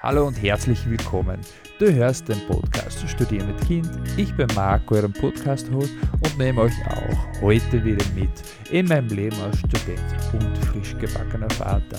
Hallo 0.00 0.28
und 0.28 0.40
herzlich 0.40 0.88
willkommen. 0.88 1.40
Du 1.80 1.92
hörst 1.92 2.28
den 2.28 2.38
Podcast 2.46 3.00
Studieren 3.08 3.48
mit 3.48 3.60
Kind. 3.66 3.90
Ich 4.16 4.32
bin 4.36 4.46
Marco, 4.54 4.94
euren 4.94 5.12
Podcast-Host 5.12 5.92
und 6.22 6.38
nehme 6.38 6.60
euch 6.60 6.86
auch 6.86 7.42
heute 7.42 7.84
wieder 7.84 8.04
mit 8.14 8.30
in 8.70 8.86
meinem 8.86 9.08
Leben 9.08 9.34
als 9.40 9.58
Student 9.58 10.00
und 10.34 10.56
frisch 10.58 10.96
gebackener 10.98 11.50
Vater. 11.50 11.98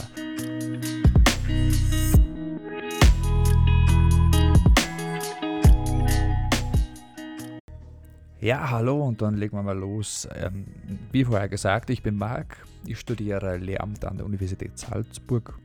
Ja, 8.40 8.70
hallo 8.70 9.04
und 9.04 9.22
dann 9.22 9.36
legen 9.36 9.58
wir 9.58 9.64
mal 9.64 9.78
los. 9.78 10.26
Ähm, 10.36 10.68
wie 11.12 11.26
vorher 11.26 11.50
gesagt, 11.50 11.90
ich 11.90 12.02
bin 12.02 12.16
Marc, 12.16 12.66
ich 12.86 12.98
studiere 12.98 13.58
Lehramt 13.58 14.06
an 14.06 14.16
der 14.16 14.26
Universität 14.26 14.80
Salzburg 14.80 15.60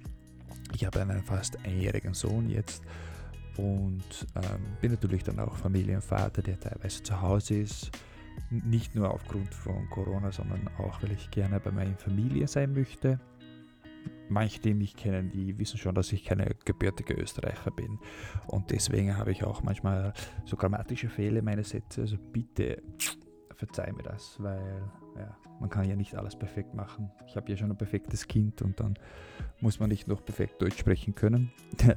ich 0.75 0.85
habe 0.85 1.01
einen 1.01 1.23
fast 1.23 1.59
einjährigen 1.65 2.15
Sohn 2.15 2.49
jetzt 2.51 2.83
und 3.57 4.27
ähm, 4.35 4.61
bin 4.81 4.93
natürlich 4.93 5.23
dann 5.23 5.39
auch 5.39 5.57
Familienvater, 5.57 6.43
der 6.43 6.59
teilweise 6.59 7.03
zu 7.03 7.21
Hause 7.21 7.59
ist. 7.59 7.91
Nicht 8.51 8.97
nur 8.97 9.13
aufgrund 9.13 9.55
von 9.55 9.89
Corona, 9.91 10.33
sondern 10.33 10.69
auch, 10.79 11.01
weil 11.03 11.13
ich 11.13 11.31
gerne 11.31 11.61
bei 11.61 11.71
meiner 11.71 11.97
Familie 11.97 12.49
sein 12.49 12.73
möchte. 12.73 13.21
Manche, 14.29 14.61
die 14.61 14.75
mich 14.75 14.97
kennen, 14.97 15.31
die 15.31 15.57
wissen 15.59 15.79
schon, 15.79 15.95
dass 15.95 16.13
ich 16.13 16.25
keine 16.25 16.51
gebürtige 16.65 17.15
Österreicher 17.15 17.71
bin. 17.71 17.99
Und 18.49 18.71
deswegen 18.71 19.17
habe 19.17 19.31
ich 19.31 19.45
auch 19.45 19.63
manchmal 19.63 20.13
so 20.45 20.57
grammatische 20.57 21.09
Fehler 21.09 21.39
in 21.39 21.45
meine 21.45 21.63
Sätze. 21.63 22.01
Also 22.01 22.17
bitte 22.33 22.83
verzeih 23.55 23.93
mir 23.93 24.03
das, 24.03 24.37
weil 24.41 24.83
ja, 25.17 25.37
man 25.61 25.71
kann 25.71 25.89
ja 25.89 25.97
nicht 25.97 26.15
alles 26.15 26.37
perfekt 26.37 26.75
machen. 26.75 27.11
Ich 27.27 27.37
habe 27.37 27.51
ja 27.51 27.57
schon 27.57 27.71
ein 27.71 27.77
perfektes 27.77 28.27
Kind 28.27 28.63
und 28.63 28.81
dann 28.81 28.99
muss 29.61 29.81
man 29.81 29.89
nicht 29.89 30.09
noch 30.09 30.25
perfekt 30.25 30.61
Deutsch 30.61 30.79
sprechen 30.79 31.15
können. 31.15 31.53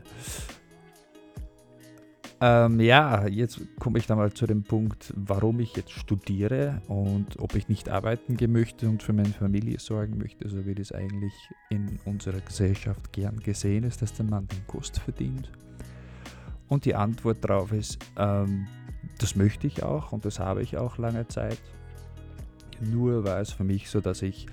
ähm, 2.42 2.80
ja, 2.80 3.28
jetzt 3.28 3.60
komme 3.80 4.00
ich 4.00 4.08
dann 4.08 4.18
mal 4.18 4.32
zu 4.32 4.46
dem 4.46 4.64
Punkt, 4.64 5.14
warum 5.16 5.60
ich 5.60 5.76
jetzt 5.76 5.92
studiere 5.92 6.82
und 6.88 7.40
ob 7.40 7.56
ich 7.56 7.68
nicht 7.68 7.90
arbeiten 7.90 8.38
gehen 8.38 8.52
möchte 8.52 8.88
und 8.88 9.02
für 9.04 9.14
meine 9.14 9.30
Familie 9.30 9.80
sorgen 9.80 10.18
möchte, 10.18 10.48
so 10.50 10.66
wie 10.66 10.76
das 10.76 10.92
eigentlich 10.92 11.34
in 11.70 12.00
unserer 12.06 12.42
Gesellschaft 12.42 13.12
gern 13.12 13.40
gesehen 13.40 13.84
ist, 13.84 14.02
dass 14.02 14.14
der 14.14 14.26
Mann 14.26 14.48
den 14.48 14.66
Kost 14.68 15.00
verdient. 15.00 15.52
Und 16.68 16.86
die 16.86 16.96
Antwort 16.96 17.44
darauf 17.44 17.72
ist, 17.72 17.98
ähm, 18.18 18.68
das 19.20 19.36
möchte 19.36 19.68
ich 19.68 19.84
auch 19.84 20.12
und 20.12 20.26
das 20.26 20.40
habe 20.40 20.62
ich 20.62 20.78
auch 20.78 20.98
lange 20.98 21.28
Zeit. 21.28 21.60
Nur 22.82 23.24
war 23.24 23.40
es 23.40 23.52
für 23.52 23.64
mich 23.64 23.90
so, 23.90 24.02
dass 24.02 24.22
ich 24.22 24.48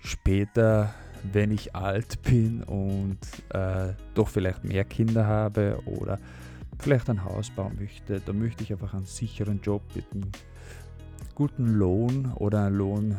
später, 0.00 0.94
wenn 1.32 1.50
ich 1.50 1.74
alt 1.74 2.22
bin 2.22 2.62
und 2.62 3.18
äh, 3.50 3.94
doch 4.14 4.28
vielleicht 4.28 4.64
mehr 4.64 4.84
Kinder 4.84 5.26
habe 5.26 5.80
oder 5.84 6.18
vielleicht 6.78 7.10
ein 7.10 7.24
Haus 7.24 7.50
bauen 7.50 7.76
möchte, 7.78 8.20
dann 8.20 8.38
möchte 8.38 8.62
ich 8.62 8.72
einfach 8.72 8.94
einen 8.94 9.06
sicheren 9.06 9.60
Job 9.60 9.82
mit 9.94 10.04
einem 10.12 10.30
guten 11.34 11.74
Lohn 11.74 12.32
oder 12.36 12.66
einen 12.66 12.76
Lohn, 12.76 13.16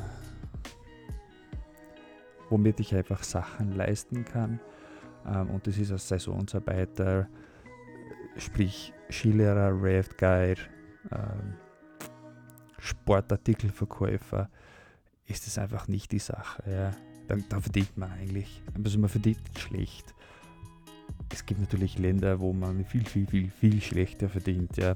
womit 2.50 2.80
ich 2.80 2.96
einfach 2.96 3.24
Sachen 3.24 3.76
leisten 3.76 4.26
kann. 4.26 4.60
Ähm, 5.26 5.50
und 5.50 5.68
das 5.68 5.78
ist 5.78 5.92
als 5.92 6.08
Saisonsarbeiter, 6.08 7.28
sprich 8.38 8.94
Skilehrer, 9.10 9.72
Raft 9.74 10.18
Guide, 10.18 10.62
ähm, 11.12 11.54
Sportartikelverkäufer, 12.90 14.50
ist 15.28 15.48
das 15.48 15.58
einfach 15.58 15.88
nicht 15.88 16.12
die 16.12 16.20
Sache. 16.20 16.64
Ja. 16.70 16.92
Da, 17.28 17.38
da 17.48 17.60
verdient 17.62 17.96
man 17.98 18.12
eigentlich, 18.12 18.62
also 18.84 18.98
man 18.98 19.10
verdient 19.10 19.40
schlecht. 19.58 20.16
Es 21.32 21.46
gibt 21.46 21.60
natürlich 21.60 22.00
Länder, 22.00 22.40
wo 22.40 22.54
man 22.54 22.84
viel, 22.86 23.06
viel, 23.06 23.28
viel, 23.28 23.52
viel 23.52 23.82
schlechter 23.82 24.30
verdient. 24.30 24.78
Ja. 24.78 24.96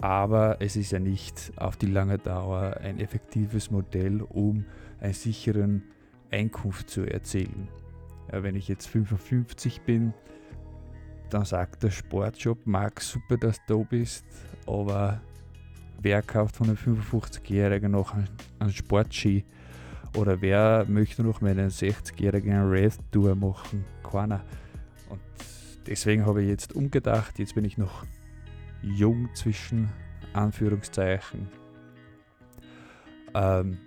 Aber 0.00 0.56
es 0.60 0.76
ist 0.76 0.92
ja 0.92 0.98
nicht 0.98 1.52
auf 1.56 1.76
die 1.76 1.86
lange 1.86 2.16
Dauer 2.16 2.78
ein 2.78 2.98
effektives 2.98 3.70
Modell, 3.70 4.22
um 4.22 4.64
einen 5.00 5.12
sicheren 5.12 5.82
Einkunft 6.30 6.88
zu 6.88 7.02
erzielen. 7.02 7.68
Ja, 8.32 8.42
wenn 8.42 8.56
ich 8.56 8.68
jetzt 8.68 8.86
55 8.86 9.82
bin, 9.82 10.14
dann 11.28 11.44
sagt 11.44 11.82
der 11.82 11.90
Sportjob, 11.90 12.66
Marc, 12.66 13.02
super, 13.02 13.36
dass 13.36 13.58
du 13.66 13.78
da 13.78 13.88
bist, 13.88 14.24
aber 14.66 15.20
wer 16.02 16.22
kauft 16.22 16.56
von 16.56 16.68
einem 16.68 16.76
55-Jährigen 16.76 17.92
noch 17.92 18.14
einen, 18.14 18.72
Sportski? 18.72 19.44
Oder 20.16 20.40
wer 20.40 20.86
möchte 20.88 21.22
noch 21.22 21.40
mit 21.40 21.52
einem 21.52 21.68
60-Jährigen 21.68 22.52
eine 22.52 22.70
Race-Tour 22.70 23.34
machen? 23.36 23.84
Keiner. 24.02 24.42
Und 25.08 25.20
deswegen 25.86 26.26
habe 26.26 26.42
ich 26.42 26.48
jetzt 26.48 26.74
umgedacht, 26.74 27.38
jetzt 27.38 27.54
bin 27.54 27.64
ich 27.64 27.78
noch 27.78 28.04
jung 28.82 29.28
zwischen 29.34 29.88
Anführungszeichen, 30.32 31.48
ähm, 33.34 33.78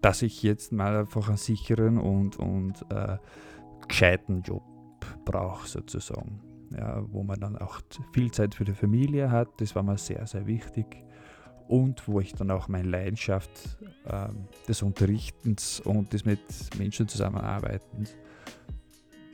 dass 0.00 0.22
ich 0.22 0.42
jetzt 0.42 0.72
mal 0.72 0.96
einfach 0.96 1.28
einen 1.28 1.36
sicheren 1.36 1.98
und, 1.98 2.36
und 2.36 2.84
äh, 2.90 3.18
gescheiten 3.86 4.42
Job 4.42 4.62
brauche 5.24 5.68
sozusagen. 5.68 6.53
Ja, 6.76 7.04
wo 7.12 7.22
man 7.22 7.38
dann 7.38 7.56
auch 7.56 7.80
viel 8.12 8.30
Zeit 8.30 8.54
für 8.54 8.64
die 8.64 8.72
Familie 8.72 9.30
hat, 9.30 9.48
das 9.58 9.74
war 9.76 9.82
mir 9.82 9.96
sehr, 9.96 10.26
sehr 10.26 10.46
wichtig. 10.46 11.04
Und 11.68 12.06
wo 12.08 12.20
ich 12.20 12.34
dann 12.34 12.50
auch 12.50 12.68
meine 12.68 12.88
Leidenschaft 12.88 13.78
äh, 14.04 14.28
des 14.68 14.82
Unterrichtens 14.82 15.80
und 15.80 16.12
des 16.12 16.24
mit 16.24 16.40
Menschen 16.76 17.08
zusammenarbeitens 17.08 18.16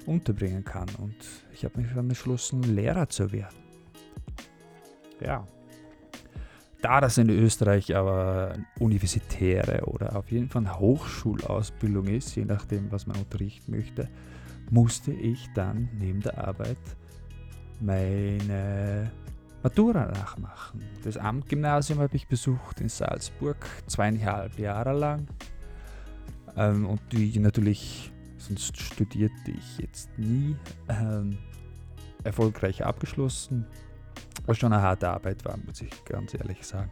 unterbringen 0.06 0.64
kann. 0.64 0.88
Und 0.98 1.16
ich 1.52 1.64
habe 1.64 1.80
mich 1.80 1.92
dann 1.94 2.08
entschlossen, 2.08 2.62
Lehrer 2.62 3.08
zu 3.08 3.32
werden. 3.32 3.56
Ja. 5.20 5.46
Da 6.82 7.00
das 7.00 7.18
in 7.18 7.28
Österreich 7.28 7.94
aber 7.94 8.54
universitäre 8.78 9.84
oder 9.84 10.16
auf 10.16 10.30
jeden 10.30 10.48
Fall 10.48 10.78
Hochschulausbildung 10.78 12.06
ist, 12.06 12.34
je 12.36 12.46
nachdem, 12.46 12.90
was 12.90 13.06
man 13.06 13.16
unterrichten 13.16 13.72
möchte, 13.72 14.08
musste 14.70 15.12
ich 15.12 15.46
dann 15.54 15.90
neben 15.98 16.20
der 16.20 16.38
Arbeit 16.38 16.78
meine 17.80 19.10
Matura 19.62 20.06
nachmachen. 20.06 20.82
Das 21.04 21.16
Amtgymnasium 21.16 21.98
habe 22.00 22.16
ich 22.16 22.26
besucht 22.26 22.80
in 22.80 22.88
Salzburg, 22.88 23.56
zweieinhalb 23.86 24.58
Jahre 24.58 24.92
lang. 24.92 25.26
Ähm, 26.56 26.86
und 26.86 27.00
die 27.12 27.38
natürlich, 27.38 28.12
sonst 28.38 28.76
studierte 28.80 29.50
ich 29.50 29.78
jetzt 29.78 30.18
nie, 30.18 30.56
ähm, 30.88 31.38
erfolgreich 32.24 32.84
abgeschlossen. 32.84 33.66
Was 34.46 34.58
schon 34.58 34.72
eine 34.72 34.82
harte 34.82 35.08
Arbeit 35.08 35.44
war, 35.44 35.56
muss 35.58 35.80
ich 35.80 36.04
ganz 36.04 36.34
ehrlich 36.34 36.66
sagen. 36.66 36.90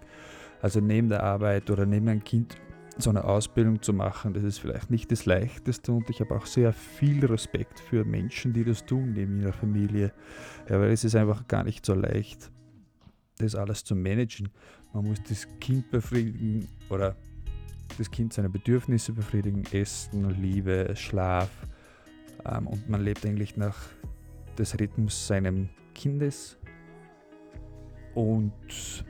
Also 0.60 0.81
neben 0.81 1.09
der 1.09 1.22
Arbeit 1.22 1.71
oder 1.71 1.87
neben 1.87 2.09
einem 2.09 2.25
Kind 2.25 2.56
so 2.98 3.10
eine 3.10 3.25
Ausbildung 3.25 3.81
zu 3.81 3.92
machen, 3.92 4.34
das 4.34 4.42
ist 4.42 4.59
vielleicht 4.59 4.91
nicht 4.91 5.10
das 5.12 5.25
Leichteste 5.25 5.92
und 5.92 6.10
ich 6.10 6.20
habe 6.20 6.34
auch 6.34 6.47
sehr 6.47 6.72
viel 6.72 7.25
Respekt 7.25 7.78
für 7.78 8.04
Menschen, 8.04 8.53
die 8.53 8.64
das 8.64 8.84
tun 8.84 9.12
neben 9.12 9.41
ihrer 9.41 9.53
Familie. 9.53 10.12
Ja, 10.69 10.81
weil 10.81 10.91
es 10.91 11.04
ist 11.04 11.14
einfach 11.14 11.47
gar 11.47 11.64
nicht 11.64 11.86
so 11.86 11.94
leicht, 11.94 12.50
das 13.38 13.54
alles 13.54 13.84
zu 13.84 13.94
managen. 13.94 14.48
Man 14.92 15.04
muss 15.04 15.22
das 15.28 15.47
Kind 15.60 15.91
befriedigen 15.91 16.66
oder 16.91 17.16
das 17.97 18.10
Kind 18.10 18.32
seine 18.32 18.48
Bedürfnisse 18.48 19.12
befriedigen, 19.12 19.65
Essen, 19.72 20.28
Liebe, 20.41 20.92
Schlaf 20.97 21.50
ähm, 22.44 22.66
und 22.66 22.88
man 22.88 23.03
lebt 23.03 23.25
eigentlich 23.25 23.56
nach 23.56 23.76
des 24.59 24.78
Rhythmus 24.78 25.26
seines 25.26 25.69
Kindes 25.94 26.59
und 28.15 29.04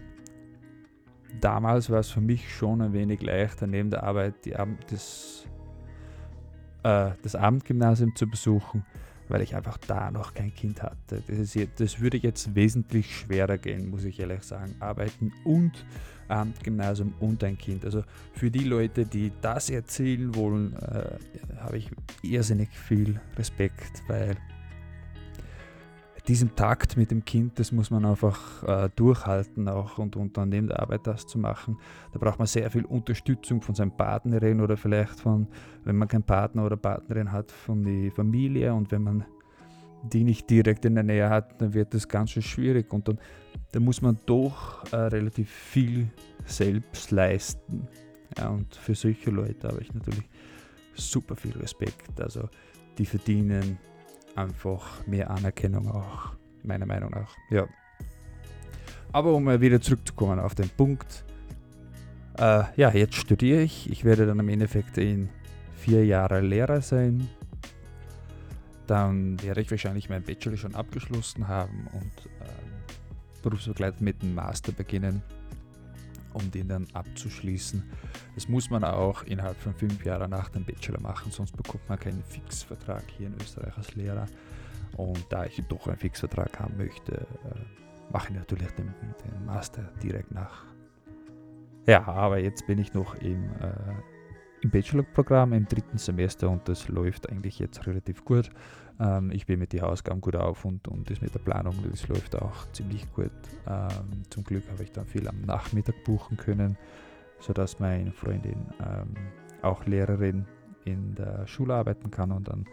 damals 1.41 1.91
war 1.91 2.01
es 2.01 2.11
für 2.11 2.21
mich 2.21 2.55
schon 2.55 2.81
ein 2.83 2.93
wenig 2.93 3.23
leichter, 3.23 3.67
neben 3.67 3.91
der 3.91 4.03
Arbeit 4.03 4.45
die 4.45 4.57
Abend, 4.57 4.79
das, 4.91 5.47
äh, 6.83 7.11
das 7.23 7.35
Abendgymnasium 7.35 8.15
zu 8.15 8.27
besuchen, 8.29 8.85
weil 9.29 9.43
ich 9.43 9.55
einfach 9.55 9.79
da 9.79 10.11
noch 10.11 10.35
kein 10.35 10.55
Kind 10.55 10.83
hatte. 10.83 11.23
Das, 11.27 11.55
ist, 11.55 11.81
das 11.81 12.01
würde 12.01 12.17
jetzt 12.17 12.55
wesentlich 12.55 13.15
schwerer 13.17 13.59
gehen, 13.59 13.91
muss 13.91 14.05
ich 14.05 14.19
ehrlich 14.19 14.43
sagen. 14.43 14.75
Arbeiten 14.81 15.33
und 15.45 15.85
Abendgymnasium 16.29 17.15
und 17.21 17.43
ein 17.45 17.59
Kind. 17.59 17.85
Also 17.85 18.05
für 18.33 18.51
die 18.51 18.65
Leute, 18.65 19.07
die 19.07 19.33
das 19.41 19.71
erzählen 19.71 20.35
wollen, 20.35 20.75
äh, 20.77 21.19
habe 21.59 21.79
ich 21.79 21.91
irrsinnig 22.23 22.71
viel 22.71 23.21
Respekt, 23.37 24.03
weil 24.09 24.37
diesen 26.29 26.55
Takt 26.55 26.99
mit 26.99 27.11
dem 27.11 27.25
Kind, 27.25 27.59
das 27.59 27.73
muss 27.73 27.91
man 27.91 28.05
einfach 28.05 28.63
äh, 28.63 28.91
durchhalten 28.95 29.67
auch 29.67 29.97
und, 29.97 30.15
und 30.15 30.37
der 30.37 30.81
Arbeit 30.81 31.07
das 31.07 31.27
zu 31.27 31.39
machen. 31.39 31.79
Da 32.13 32.19
braucht 32.19 32.39
man 32.39 32.47
sehr 32.47 32.71
viel 32.71 32.85
Unterstützung 32.85 33.63
von 33.63 33.75
seinem 33.75 33.93
Partnerin 33.93 34.61
oder 34.61 34.77
vielleicht 34.77 35.19
von, 35.21 35.49
wenn 35.85 35.97
man 35.97 36.07
keinen 36.07 36.25
Partner 36.25 36.67
oder 36.67 36.77
Partnerin 36.77 37.33
hat, 37.33 37.51
von 37.51 37.83
der 37.83 38.13
Familie 38.13 38.75
und 38.75 38.93
wenn 38.93 39.03
man 39.03 39.25
die 40.03 40.23
nicht 40.23 40.49
direkt 40.51 40.85
in 40.85 40.95
der 40.95 41.05
Nähe 41.05 41.29
hat, 41.31 41.61
dann 41.61 41.73
wird 41.73 41.95
das 41.95 42.07
ganz 42.07 42.31
schön 42.31 42.43
schwierig 42.43 42.93
und 42.93 43.09
dann, 43.09 43.19
dann 43.73 43.83
muss 43.83 44.03
man 44.03 44.19
doch 44.27 44.85
äh, 44.93 44.97
relativ 44.97 45.51
viel 45.51 46.09
selbst 46.45 47.11
leisten. 47.11 47.89
Ja, 48.37 48.51
und 48.51 48.77
für 48.77 48.95
solche 48.95 49.31
Leute 49.31 49.67
habe 49.67 49.81
ich 49.81 49.93
natürlich 49.95 50.29
super 50.95 51.35
viel 51.37 51.57
Respekt. 51.57 52.21
Also 52.21 52.49
die 52.99 53.07
verdienen 53.07 53.79
einfach 54.39 55.07
mehr 55.07 55.31
Anerkennung 55.31 55.89
auch, 55.91 56.33
meiner 56.63 56.87
Meinung 56.87 57.11
nach. 57.11 57.35
Ja. 57.51 57.67
Aber 59.13 59.35
um 59.35 59.45
mal 59.45 59.61
wieder 59.61 59.81
zurückzukommen 59.81 60.39
auf 60.39 60.55
den 60.55 60.69
Punkt, 60.69 61.25
äh, 62.39 62.65
ja, 62.77 62.91
jetzt 62.91 63.17
studiere 63.17 63.63
ich. 63.63 63.91
Ich 63.91 64.05
werde 64.05 64.27
dann 64.27 64.39
im 64.39 64.49
Endeffekt 64.49 64.99
in 64.99 65.29
vier 65.77 66.05
Jahre 66.05 66.41
Lehrer 66.41 66.81
sein. 66.83 67.29
Dann 68.87 69.43
werde 69.43 69.61
ich 69.61 69.71
wahrscheinlich 69.71 70.09
meinen 70.09 70.25
Bachelor 70.25 70.57
schon 70.57 70.75
abgeschlossen 70.75 71.49
haben 71.49 71.89
und 71.93 72.27
äh, 72.41 73.43
berufsbegleitend 73.43 74.03
mit 74.03 74.23
dem 74.23 74.35
Master 74.35 74.73
beginnen, 74.73 75.23
um 76.39 76.51
den 76.51 76.69
dann 76.69 76.87
abzuschließen. 76.93 77.83
Das 78.35 78.49
muss 78.49 78.71
man 78.71 78.85
auch 78.85 79.23
innerhalb 79.25 79.57
von 79.57 79.75
fünf 79.75 80.05
Jahren 80.05 80.31
nach 80.31 80.49
dem 80.49 80.65
Bachelor 80.65 81.01
machen, 81.01 81.31
sonst 81.33 81.57
bekommt 81.57 81.89
man 81.89 81.99
keinen 81.99 82.23
Fixvertrag 82.25 83.05
hier 83.17 83.29
in 83.29 83.35
Österreich 83.41 83.77
als 83.77 83.95
Lehrer. 83.95 84.27
Und 84.97 85.27
da 85.29 85.45
ich 85.45 85.63
doch 85.69 85.87
einen 85.87 85.97
Fixvertrag 85.97 86.59
haben 86.59 86.77
möchte, 86.77 87.13
äh, 87.13 88.13
mache 88.13 88.29
ich 88.31 88.39
natürlich 88.39 88.71
den, 88.73 88.95
den 89.03 89.47
Master 89.47 89.83
direkt 90.03 90.33
nach. 90.33 90.65
Ja, 91.87 92.07
aber 92.07 92.39
jetzt 92.39 92.67
bin 92.67 92.79
ich 92.79 92.93
noch 92.95 93.15
im, 93.17 93.45
äh, 93.61 93.73
im 94.63 94.71
Bachelor-Programm 94.71 95.53
im 95.53 95.67
dritten 95.67 95.99
Semester 95.99 96.51
und 96.51 96.69
das 96.69 96.89
läuft 96.89 97.31
eigentlich 97.31 97.59
jetzt 97.59 97.87
relativ 97.87 98.25
gut. 98.25 98.51
Ähm, 99.01 99.31
ich 99.31 99.47
bin 99.47 99.59
mit 99.59 99.73
den 99.73 99.83
Hausaufgaben 99.83 100.21
gut 100.21 100.37
auf 100.37 100.65
und, 100.65 100.89
und 100.89 101.11
das 101.11 101.21
mit 101.21 101.35
der 101.35 101.41
Planung, 101.41 101.75
das 101.91 102.09
läuft 102.09 102.37
auch 102.37 102.71
ziemlich 102.73 103.11
gut. 103.13 103.31
Ähm, 103.67 104.23
zum 104.31 104.45
Glück 104.45 104.65
habe 104.71 104.83
ich 104.83 104.93
dann 104.93 105.07
viel 105.07 105.27
am 105.29 105.41
Nachmittag 105.43 106.05
buchen 106.05 106.37
können, 106.37 106.77
sodass 107.41 107.79
meine 107.79 108.13
Freundin 108.13 108.67
ähm, 108.81 109.15
auch 109.63 109.85
Lehrerin 109.87 110.47
in 110.85 111.15
der 111.15 111.47
Schule 111.47 111.75
arbeiten 111.75 112.11
kann 112.11 112.33
und 112.33 112.49
dann 112.49 112.67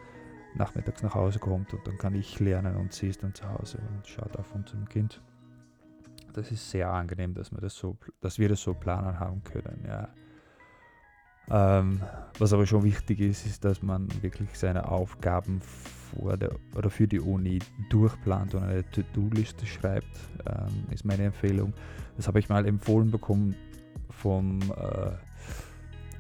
nachmittags 0.56 1.04
nach 1.04 1.16
Hause 1.16 1.40
kommt 1.40 1.74
und 1.74 1.86
dann 1.86 1.98
kann 1.98 2.16
ich 2.16 2.40
lernen 2.40 2.78
und 2.78 2.94
sie 2.94 3.10
ist 3.10 3.24
dann 3.24 3.34
zu 3.34 3.48
Hause 3.50 3.78
und 3.78 4.08
schaut 4.08 4.38
auf 4.38 4.54
unserem 4.56 4.88
Kind. 4.88 5.22
Das 6.34 6.52
ist 6.52 6.70
sehr 6.70 6.92
angenehm, 6.92 7.34
dass 7.34 7.52
wir 7.52 7.62
das 7.62 7.76
so, 7.76 7.98
dass 8.22 8.40
wir 8.40 8.50
das 8.50 8.62
so 8.62 8.74
planen 8.74 9.20
haben 9.20 9.44
können. 9.44 9.84
Ja. 9.88 10.10
Ähm, 11.50 12.02
was 12.40 12.54
aber 12.54 12.66
schon 12.66 12.84
wichtig 12.84 13.20
ist, 13.20 13.46
ist, 13.46 13.64
dass 13.64 13.82
man 13.82 14.08
wirklich 14.22 14.50
seine 14.58 14.90
Aufgaben 14.90 15.62
vor 15.62 16.38
der, 16.38 16.52
oder 16.76 16.90
für 16.90 17.08
die 17.08 17.20
Uni 17.20 17.60
durchplant 17.90 18.56
und 18.56 18.64
eine 18.64 18.90
To-Do-Liste 18.92 19.66
schreibt, 19.66 20.08
ähm, 20.48 20.92
ist 20.92 21.06
meine 21.06 21.24
Empfehlung. 21.24 21.74
Das 22.18 22.28
habe 22.28 22.40
ich 22.40 22.50
mal 22.50 22.66
empfohlen 22.66 23.12
bekommen 23.12 23.56
vom 24.10 24.60
äh, 24.62 25.12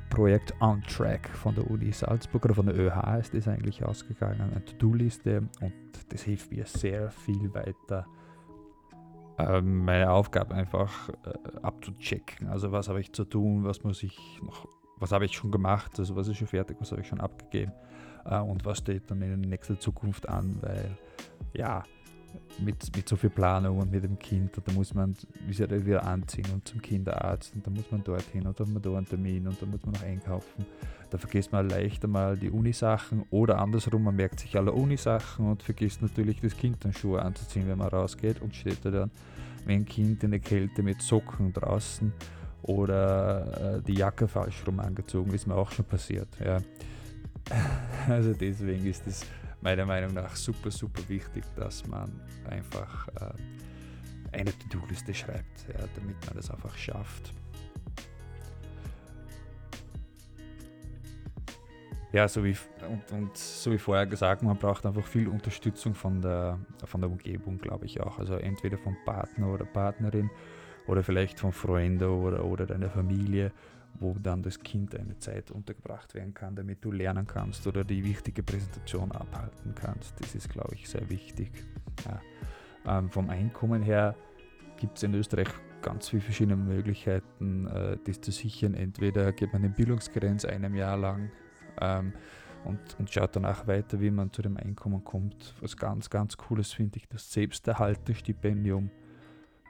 Projekt 0.10 0.54
On 0.62 0.82
Track 0.84 1.28
von 1.30 1.56
der 1.56 1.70
Uni 1.70 1.92
Salzburg 1.92 2.46
oder 2.46 2.56
von 2.56 2.68
der 2.68 2.78
ÖH 2.78 3.20
ist 3.20 3.34
das 3.34 3.48
eigentlich 3.48 3.84
ausgegangen, 3.84 4.42
eine 4.42 4.64
To-Do-Liste 4.64 5.50
und 5.62 5.74
das 6.10 6.22
hilft 6.22 6.52
mir 6.52 6.66
sehr 6.66 7.10
viel 7.10 7.54
weiter 7.54 8.06
ähm, 9.38 9.84
meine 9.84 10.12
Aufgabe 10.12 10.56
einfach 10.56 11.10
äh, 11.10 11.58
abzuchecken. 11.62 12.48
Also 12.48 12.72
was 12.72 12.88
habe 12.88 13.02
ich 13.02 13.12
zu 13.12 13.26
tun, 13.26 13.66
was 13.66 13.84
muss 13.84 14.04
ich 14.04 14.18
noch, 14.42 14.68
was 14.98 15.12
habe 15.12 15.26
ich 15.26 15.34
schon 15.34 15.52
gemacht, 15.52 16.00
also 16.00 16.16
was 16.16 16.28
ist 16.28 16.38
schon 16.38 16.48
fertig, 16.48 16.78
was 16.80 16.92
habe 16.92 17.02
ich 17.02 17.08
schon 17.08 17.22
abgegeben 17.22 17.74
äh, 18.26 18.40
und 18.40 18.66
was 18.66 18.80
steht 18.80 19.10
dann 19.10 19.22
in 19.22 19.42
nächster 19.42 19.80
Zukunft 19.80 20.28
an, 20.28 20.58
weil 20.62 20.98
ja, 21.54 21.84
mit, 22.60 22.96
mit 22.96 23.08
so 23.08 23.16
viel 23.16 23.30
Planung 23.30 23.80
und 23.80 23.92
mit 23.92 24.04
dem 24.04 24.18
Kind, 24.18 24.60
da 24.64 24.72
muss 24.74 24.94
man 24.94 25.16
wieder 25.48 26.06
anziehen 26.06 26.48
und 26.54 26.68
zum 26.68 26.82
Kinderarzt 26.82 27.54
und 27.56 27.66
dann 27.66 27.74
muss 27.74 27.92
man 27.92 28.04
dorthin 28.04 28.46
und 28.48 28.60
dann 28.60 28.68
hat 28.68 28.74
man 28.74 28.82
da 28.82 28.98
einen 28.98 29.08
Termin 29.08 29.48
und 29.48 29.62
dann 29.62 29.70
muss 29.70 29.84
man 29.84 29.94
noch 29.94 30.04
einkaufen. 30.04 30.66
Da 31.10 31.18
vergisst 31.18 31.52
man 31.52 31.70
leichter 31.70 32.08
mal 32.08 32.38
die 32.38 32.50
Unisachen 32.50 33.26
oder 33.30 33.60
andersrum, 33.60 34.04
man 34.04 34.16
merkt 34.16 34.40
sich 34.40 34.58
alle 34.58 34.72
Unisachen 34.72 35.50
und 35.50 35.64
vergisst 35.64 36.02
natürlich 36.02 36.42
das 36.42 36.56
Kind 36.58 36.84
dann 36.84 36.94
Schuhe 36.94 37.22
anzuziehen, 37.22 37.68
wenn 37.68 37.78
man 37.78 37.90
rausgeht 37.90 38.42
und 38.42 38.56
steht 38.56 38.84
da 38.84 38.92
dann 38.92 39.12
wie 39.66 39.74
ein 39.74 39.86
Kind 39.86 40.24
in 40.24 40.32
der 40.32 40.40
Kälte 40.40 40.84
mit 40.84 41.02
Socken 41.02 41.54
draußen 41.54 42.14
oder 42.68 43.78
äh, 43.78 43.82
die 43.82 43.94
Jacke 43.94 44.28
falsch 44.28 44.64
rum 44.66 44.80
angezogen, 44.80 45.34
ist 45.34 45.48
mir 45.48 45.56
auch 45.56 45.72
schon 45.72 45.86
passiert. 45.86 46.30
Ja. 46.44 46.60
Also 48.08 48.34
deswegen 48.34 48.86
ist 48.86 49.08
es 49.08 49.26
meiner 49.62 49.86
Meinung 49.86 50.14
nach 50.14 50.36
super, 50.36 50.70
super 50.70 51.02
wichtig, 51.08 51.44
dass 51.56 51.88
man 51.88 52.12
einfach 52.48 53.08
äh, 53.16 54.38
eine 54.38 54.52
To-Do-Liste 54.52 55.14
schreibt, 55.14 55.68
ja, 55.68 55.86
damit 55.96 56.24
man 56.26 56.36
das 56.36 56.52
einfach 56.52 56.76
schafft. 56.78 57.34
Ja, 62.12 62.28
so 62.28 62.44
wie, 62.44 62.56
und, 62.88 63.12
und, 63.12 63.38
so 63.38 63.72
wie 63.72 63.78
vorher 63.78 64.06
gesagt, 64.06 64.44
man 64.44 64.58
braucht 64.58 64.86
einfach 64.86 65.06
viel 65.06 65.28
Unterstützung 65.28 65.94
von 65.94 66.22
der, 66.22 66.60
von 66.86 67.02
der 67.02 67.10
Umgebung, 67.10 67.58
glaube 67.58 67.86
ich 67.86 68.00
auch. 68.02 68.20
Also 68.20 68.36
entweder 68.36 68.78
vom 68.78 68.96
Partner 69.04 69.48
oder 69.50 69.66
Partnerin 69.66 70.30
oder 70.88 71.04
vielleicht 71.04 71.40
von 71.40 71.52
Freunden 71.52 72.10
oder, 72.10 72.46
oder 72.46 72.66
deiner 72.66 72.90
Familie 72.90 73.52
wo 74.00 74.16
dann 74.22 74.44
das 74.44 74.60
Kind 74.60 74.96
eine 74.96 75.18
Zeit 75.20 75.52
untergebracht 75.52 76.14
werden 76.16 76.34
kann, 76.34 76.56
damit 76.56 76.84
du 76.84 76.92
lernen 76.92 77.26
kannst 77.28 77.66
oder 77.68 77.84
die 77.84 78.04
wichtige 78.04 78.44
Präsentation 78.44 79.12
abhalten 79.12 79.74
kannst. 79.76 80.20
Das 80.20 80.36
ist, 80.36 80.50
glaube 80.50 80.76
ich, 80.76 80.90
sehr 80.90 81.10
wichtig. 81.10 81.52
Ja. 82.06 82.98
Ähm, 82.98 83.10
vom 83.10 83.30
Einkommen 83.30 83.82
her 83.82 84.16
gibt 84.78 84.98
es 84.98 85.04
in 85.04 85.14
Österreich 85.14 85.48
ganz 85.82 86.10
viele 86.10 86.22
verschiedene 86.22 86.56
Möglichkeiten, 86.56 87.68
äh, 87.68 87.98
das 88.06 88.22
zu 88.22 88.32
sichern. 88.32 88.74
Entweder 88.74 89.32
geht 89.32 89.54
man 89.54 89.62
den 89.62 89.74
Bildungsgrenz 89.74 90.46
einem 90.46 90.76
Jahr 90.76 90.98
lang 90.98 91.32
ähm, 91.80 92.14
und, 92.66 92.80
und 93.00 93.10
schaut 93.10 93.36
danach 93.36 93.68
weiter, 93.68 94.02
wie 94.02 94.12
man 94.12 94.32
zu 94.34 94.42
dem 94.42 94.58
Einkommen 94.58 95.04
kommt. 95.04 95.54
Was 95.62 95.78
ganz, 95.78 96.10
ganz 96.10 96.36
Cooles 96.36 96.74
finde 96.74 96.98
ich, 96.98 97.08
das 97.08 97.32
Selbsterhaltestipendium. 97.32 98.90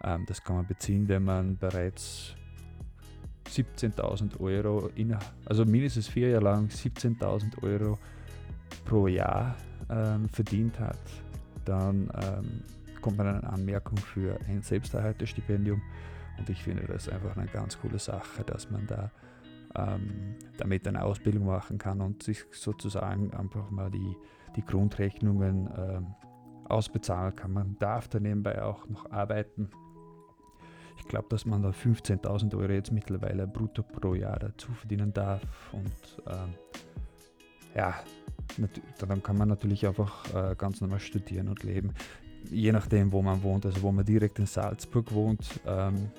Ähm, 0.06 0.26
das 0.28 0.44
kann 0.44 0.58
man 0.58 0.68
beziehen, 0.68 1.08
wenn 1.08 1.24
man 1.24 1.58
bereits 1.58 2.36
17.000 3.50 4.40
Euro, 4.40 4.90
in, 4.96 5.18
also 5.46 5.66
mindestens 5.66 6.08
vier 6.08 6.30
Jahre 6.30 6.44
lang 6.44 6.68
17.000 6.68 7.64
Euro 7.64 7.98
pro 8.86 9.08
Jahr 9.08 9.56
ähm, 9.90 10.30
verdient 10.30 10.80
hat, 10.80 11.00
dann 11.66 12.10
ähm, 12.22 12.64
kommt 13.02 13.18
man 13.18 13.28
eine 13.28 13.44
Anmerkung 13.44 13.98
für 13.98 14.38
ein 14.48 14.62
Selbsterhaltestipendium. 14.62 15.82
Und 16.38 16.50
ich 16.50 16.62
finde 16.62 16.84
das 16.84 17.10
einfach 17.10 17.36
eine 17.38 17.48
ganz 17.48 17.80
coole 17.80 17.98
Sache, 18.00 18.44
dass 18.44 18.70
man 18.70 18.86
da 18.88 19.12
ähm, 19.76 20.36
damit 20.58 20.88
eine 20.88 21.04
Ausbildung 21.04 21.46
machen 21.46 21.78
kann 21.78 22.02
und 22.02 22.24
sich 22.24 22.44
sozusagen 22.52 23.34
einfach 23.34 23.70
mal 23.72 23.90
die, 23.90 24.16
die 24.56 24.66
Grundrechnungen 24.66 25.70
ähm, 25.78 26.08
ausbezahlen 26.68 27.36
kann. 27.36 27.54
Man 27.54 27.78
darf 27.80 28.08
da 28.08 28.20
nebenbei 28.20 28.62
auch 28.64 28.88
noch 28.88 29.10
arbeiten 29.12 29.70
ich 31.06 31.10
glaube, 31.10 31.28
dass 31.30 31.46
man 31.46 31.62
da 31.62 31.70
15.000 31.70 32.58
Euro 32.58 32.72
jetzt 32.72 32.92
mittlerweile 32.92 33.46
brutto 33.46 33.84
pro 33.84 34.16
Jahr 34.16 34.40
dazu 34.40 34.72
verdienen 34.72 35.14
darf. 35.14 35.44
Und 35.72 36.24
ähm, 36.28 36.56
ja, 37.76 37.94
dann 39.08 39.22
kann 39.22 39.38
man 39.38 39.50
natürlich 39.50 39.86
einfach 39.86 40.34
äh, 40.34 40.56
ganz 40.56 40.82
normal 40.82 41.00
studieren 41.00 41.48
und 41.48 41.62
leben. 41.64 41.94
Je 42.50 42.72
nachdem, 42.72 43.12
wo 43.12 43.22
man 43.22 43.44
wohnt. 43.44 43.68
Also, 43.68 43.84
wo 43.84 43.92
man 43.92 44.04
direkt 44.04 44.40
in 44.40 44.48
Salzburg 44.48 45.14
wohnt, 45.14 45.48
ähm, 45.68 46.10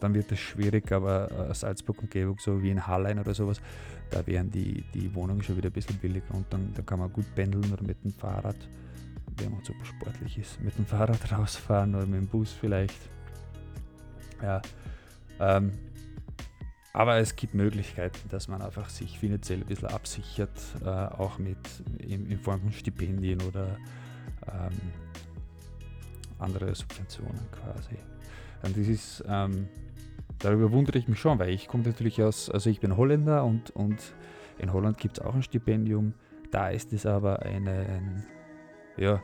dann 0.00 0.12
wird 0.12 0.32
es 0.32 0.40
schwierig, 0.40 0.90
aber 0.90 1.30
äh, 1.50 1.54
Salzburg-Umgebung, 1.54 2.36
so 2.40 2.60
wie 2.60 2.70
in 2.70 2.84
Hallein 2.84 3.20
oder 3.20 3.34
sowas, 3.34 3.60
da 4.10 4.26
wären 4.26 4.50
die, 4.50 4.82
die 4.92 5.14
Wohnungen 5.14 5.42
schon 5.42 5.56
wieder 5.56 5.70
ein 5.70 5.72
bisschen 5.72 5.98
billiger 5.98 6.34
und 6.34 6.46
dann, 6.50 6.72
dann 6.74 6.84
kann 6.84 6.98
man 6.98 7.12
gut 7.12 7.32
pendeln 7.36 7.72
oder 7.72 7.84
mit 7.84 8.02
dem 8.02 8.10
Fahrrad, 8.10 8.56
wenn 9.36 9.52
man 9.52 9.62
super 9.62 9.84
sportlich 9.84 10.36
ist, 10.38 10.60
mit 10.60 10.76
dem 10.76 10.86
Fahrrad 10.86 11.30
rausfahren 11.30 11.94
oder 11.94 12.06
mit 12.06 12.20
dem 12.20 12.26
Bus 12.26 12.50
vielleicht. 12.50 12.98
Ja. 14.42 14.60
Ähm, 15.40 15.72
aber 16.92 17.16
es 17.16 17.36
gibt 17.36 17.54
Möglichkeiten, 17.54 18.28
dass 18.28 18.48
man 18.48 18.60
einfach 18.60 18.90
sich 18.90 19.18
finanziell 19.18 19.60
ein 19.60 19.66
bisschen 19.66 19.88
absichert, 19.88 20.50
äh, 20.84 20.88
auch 20.88 21.38
mit 21.38 21.56
in, 21.98 22.30
in, 22.30 22.38
Form 22.38 22.60
von 22.60 22.72
Stipendien 22.72 23.40
oder 23.42 23.78
ähm, 24.46 24.78
andere 26.38 26.74
Subventionen 26.74 27.40
quasi. 27.50 27.96
Und 28.62 28.76
das 28.76 28.88
ist, 28.88 29.24
ähm, 29.26 29.68
darüber 30.38 30.70
wundere 30.70 30.98
ich 30.98 31.08
mich 31.08 31.18
schon, 31.18 31.38
weil 31.38 31.50
ich 31.50 31.66
komme 31.66 31.84
natürlich 31.84 32.22
aus, 32.22 32.50
also 32.50 32.68
ich 32.68 32.80
bin 32.80 32.96
Holländer 32.96 33.44
und, 33.44 33.70
und 33.70 34.12
in 34.58 34.72
Holland 34.72 34.98
gibt 34.98 35.18
es 35.18 35.24
auch 35.24 35.34
ein 35.34 35.42
Stipendium. 35.42 36.12
Da 36.50 36.68
ist 36.68 36.92
es 36.92 37.06
aber 37.06 37.40
eine, 37.40 37.70
ein, 37.70 38.26
ja, 38.98 39.22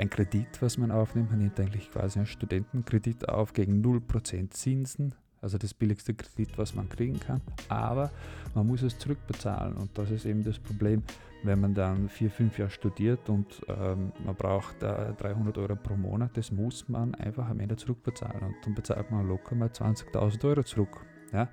ein 0.00 0.08
Kredit, 0.08 0.62
was 0.62 0.78
man 0.78 0.90
aufnimmt. 0.90 1.30
Man 1.30 1.40
nimmt 1.40 1.60
eigentlich 1.60 1.90
quasi 1.90 2.18
einen 2.18 2.26
Studentenkredit 2.26 3.28
auf 3.28 3.52
gegen 3.52 3.84
0% 3.84 4.50
Zinsen, 4.50 5.14
also 5.42 5.58
das 5.58 5.74
billigste 5.74 6.14
Kredit, 6.14 6.56
was 6.56 6.74
man 6.74 6.88
kriegen 6.88 7.20
kann. 7.20 7.42
Aber 7.68 8.10
man 8.54 8.66
muss 8.66 8.82
es 8.82 8.98
zurückbezahlen 8.98 9.76
und 9.76 9.96
das 9.98 10.10
ist 10.10 10.24
eben 10.24 10.42
das 10.42 10.58
Problem, 10.58 11.02
wenn 11.42 11.60
man 11.60 11.74
dann 11.74 12.08
vier, 12.08 12.30
fünf 12.30 12.58
Jahre 12.58 12.70
studiert 12.70 13.28
und 13.28 13.60
ähm, 13.68 14.12
man 14.24 14.34
braucht 14.34 14.82
äh, 14.82 15.12
300 15.18 15.56
Euro 15.58 15.76
pro 15.76 15.96
Monat, 15.96 16.36
das 16.36 16.50
muss 16.50 16.88
man 16.88 17.14
einfach 17.14 17.48
am 17.48 17.60
Ende 17.60 17.76
zurückbezahlen 17.76 18.42
und 18.42 18.56
dann 18.64 18.74
bezahlt 18.74 19.10
man 19.10 19.28
locker 19.28 19.54
mal 19.54 19.68
20.000 19.68 20.44
Euro 20.48 20.62
zurück. 20.62 21.04
Ja? 21.32 21.48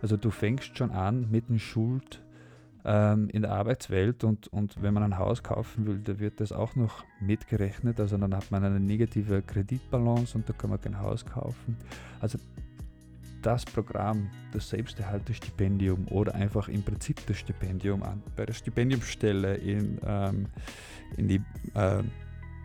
Also 0.00 0.16
du 0.16 0.30
fängst 0.30 0.76
schon 0.76 0.90
an 0.90 1.28
mit 1.30 1.48
den 1.48 1.58
Schuld 1.58 2.22
ähm, 2.84 3.28
in 3.30 3.42
der 3.42 3.52
Arbeitswelt 3.52 4.24
und, 4.24 4.48
und 4.48 4.82
wenn 4.82 4.94
man 4.94 5.02
ein 5.02 5.18
Haus 5.18 5.42
kaufen 5.42 5.86
will, 5.86 5.98
da 5.98 6.18
wird 6.18 6.40
das 6.40 6.52
auch 6.52 6.76
noch 6.76 7.04
mitgerechnet. 7.20 8.00
Also 8.00 8.16
dann 8.16 8.34
hat 8.34 8.50
man 8.50 8.64
eine 8.64 8.80
negative 8.80 9.42
Kreditbalance 9.42 10.36
und 10.36 10.48
da 10.48 10.52
kann 10.52 10.70
man 10.70 10.80
kein 10.80 10.98
Haus 10.98 11.24
kaufen. 11.24 11.76
Also 12.20 12.38
das 13.42 13.64
Programm, 13.64 14.30
das 14.52 14.68
Selbsterhaltestipendium 14.68 16.06
oder 16.08 16.34
einfach 16.34 16.68
im 16.68 16.82
Prinzip 16.82 17.26
das 17.26 17.38
Stipendium 17.38 18.02
an, 18.02 18.22
bei 18.36 18.46
der 18.46 18.52
Stipendiumsstelle 18.52 19.56
in, 19.56 19.98
ähm, 20.04 20.46
in 21.16 21.28
die 21.28 21.42
äh, 21.74 22.02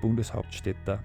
Bundeshauptstädte, 0.01 0.99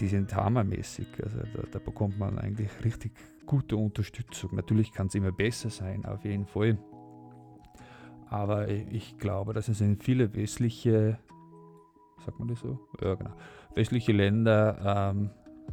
die 0.00 0.08
sind 0.08 0.34
hammermäßig. 0.34 1.06
Also 1.22 1.38
da, 1.38 1.62
da 1.70 1.78
bekommt 1.78 2.18
man 2.18 2.38
eigentlich 2.38 2.70
richtig 2.84 3.12
gute 3.46 3.76
Unterstützung. 3.76 4.54
Natürlich 4.54 4.92
kann 4.92 5.06
es 5.06 5.14
immer 5.14 5.32
besser 5.32 5.70
sein, 5.70 6.04
auf 6.04 6.24
jeden 6.24 6.46
Fall. 6.46 6.76
Aber 8.28 8.68
ich 8.68 9.18
glaube, 9.18 9.52
dass 9.52 9.68
es 9.68 9.80
in 9.80 9.98
viele 9.98 10.34
westliche, 10.34 11.18
sagt 12.24 12.38
man 12.38 12.48
das 12.48 12.60
so? 12.60 12.78
Ja, 13.00 13.14
genau. 13.14 13.32
Westliche 13.74 14.12
Länder 14.12 15.12
ähm, 15.14 15.30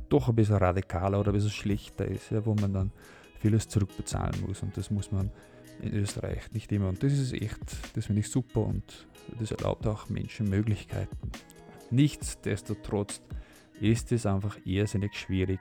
doch 0.09 0.29
ein 0.29 0.35
bisschen 0.35 0.55
radikaler 0.55 1.19
oder 1.19 1.31
ein 1.31 1.35
bisschen 1.35 1.51
schlechter 1.51 2.05
ist, 2.05 2.31
ja, 2.31 2.45
wo 2.45 2.53
man 2.53 2.73
dann 2.73 2.91
vieles 3.39 3.67
zurückbezahlen 3.67 4.41
muss. 4.45 4.61
Und 4.61 4.77
das 4.77 4.91
muss 4.91 5.11
man 5.11 5.31
in 5.81 5.93
Österreich 5.93 6.51
nicht 6.51 6.71
immer. 6.71 6.89
Und 6.89 7.03
das 7.03 7.13
ist 7.13 7.33
echt, 7.33 7.59
das 7.95 8.05
finde 8.05 8.21
ich 8.21 8.29
super 8.29 8.61
und 8.61 9.07
das 9.39 9.51
erlaubt 9.51 9.87
auch 9.87 10.09
Menschen 10.09 10.49
Möglichkeiten. 10.49 11.31
Nichtsdestotrotz 11.91 13.21
ist 13.79 14.11
es 14.11 14.25
einfach 14.25 14.57
irrsinnig 14.65 15.15
schwierig, 15.15 15.59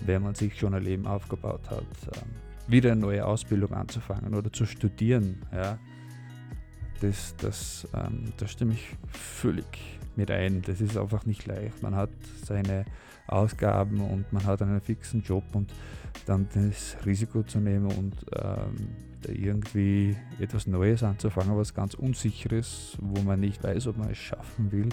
wenn 0.00 0.22
man 0.22 0.34
sich 0.34 0.58
schon 0.58 0.74
ein 0.74 0.82
Leben 0.82 1.06
aufgebaut 1.06 1.70
hat, 1.70 1.84
ähm, 2.16 2.30
wieder 2.66 2.92
eine 2.92 3.00
neue 3.00 3.24
Ausbildung 3.24 3.72
anzufangen 3.72 4.34
oder 4.34 4.52
zu 4.52 4.66
studieren. 4.66 5.42
Ja. 5.52 5.78
Das, 7.02 7.34
das, 7.36 7.88
ähm, 7.94 8.32
da 8.36 8.46
stimme 8.46 8.74
ich 8.74 8.96
völlig 9.10 9.98
mit 10.14 10.30
ein. 10.30 10.62
Das 10.62 10.80
ist 10.80 10.96
einfach 10.96 11.26
nicht 11.26 11.46
leicht. 11.46 11.82
Man 11.82 11.96
hat 11.96 12.10
seine 12.44 12.84
Ausgaben 13.26 14.00
und 14.00 14.32
man 14.32 14.44
hat 14.46 14.62
einen 14.62 14.80
fixen 14.80 15.22
Job 15.22 15.42
und 15.52 15.72
dann 16.26 16.48
das 16.54 16.96
Risiko 17.04 17.42
zu 17.42 17.58
nehmen 17.58 17.86
und 17.86 18.14
ähm, 18.36 18.88
da 19.22 19.32
irgendwie 19.32 20.16
etwas 20.38 20.68
Neues 20.68 21.02
anzufangen, 21.02 21.56
was 21.56 21.74
ganz 21.74 21.94
unsicheres, 21.94 22.96
wo 23.00 23.20
man 23.22 23.40
nicht 23.40 23.64
weiß, 23.64 23.88
ob 23.88 23.96
man 23.96 24.10
es 24.10 24.18
schaffen 24.18 24.70
will, 24.70 24.88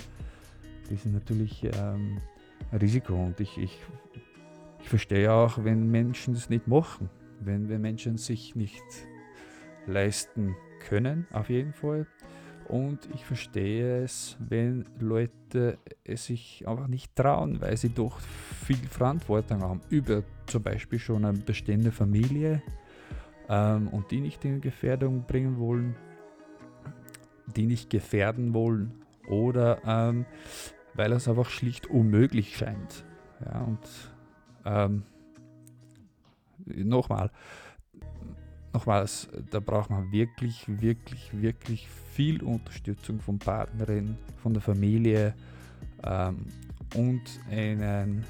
das 0.89 1.05
ist 1.05 1.13
natürlich 1.13 1.63
ähm, 1.63 2.17
ein 2.71 2.79
Risiko 2.79 3.13
und 3.13 3.39
ich, 3.39 3.57
ich, 3.59 3.79
ich 4.81 4.89
verstehe 4.89 5.31
auch, 5.31 5.63
wenn 5.63 5.91
Menschen 5.91 6.33
das 6.33 6.49
nicht 6.49 6.67
machen, 6.67 7.09
wenn, 7.39 7.69
wenn 7.69 7.81
Menschen 7.81 8.17
sich 8.17 8.55
nicht 8.55 8.83
leisten 9.85 10.55
können, 10.79 11.27
auf 11.31 11.49
jeden 11.49 11.73
Fall, 11.73 12.07
und 12.69 13.09
ich 13.15 13.25
verstehe 13.25 14.03
es, 14.03 14.37
wenn 14.37 14.85
Leute 14.99 15.79
es 16.03 16.25
sich 16.27 16.67
einfach 16.67 16.87
nicht 16.87 17.15
trauen, 17.15 17.59
weil 17.61 17.75
sie 17.77 17.89
doch 17.89 18.19
viel 18.19 18.77
Verantwortung 18.77 19.63
haben 19.63 19.81
über 19.89 20.21
zum 20.45 20.61
Beispiel 20.61 20.99
schon 20.99 21.25
eine 21.25 21.39
bestehende 21.39 21.91
Familie 21.91 22.61
ähm, 23.49 23.87
und 23.87 24.11
die 24.11 24.21
nicht 24.21 24.45
in 24.45 24.61
Gefährdung 24.61 25.23
bringen 25.25 25.57
wollen, 25.57 25.95
die 27.55 27.65
nicht 27.65 27.89
gefährden 27.89 28.53
wollen 28.53 28.93
oder 29.27 29.79
ähm, 29.83 30.27
weil 30.93 31.11
es 31.13 31.27
einfach 31.27 31.49
schlicht 31.49 31.87
unmöglich 31.87 32.55
scheint. 32.55 33.03
Ja, 33.43 33.61
und 33.61 33.79
ähm, 34.65 35.03
nochmal, 36.65 37.31
nochmals, 38.73 39.29
da 39.51 39.59
braucht 39.59 39.89
man 39.89 40.11
wirklich, 40.11 40.65
wirklich, 40.67 41.29
wirklich 41.33 41.87
viel 42.13 42.43
Unterstützung 42.43 43.19
von 43.19 43.39
Partnerin, 43.39 44.17
von 44.41 44.53
der 44.53 44.61
Familie 44.61 45.33
ähm, 46.03 46.45
und 46.95 47.21
einen 47.49 48.25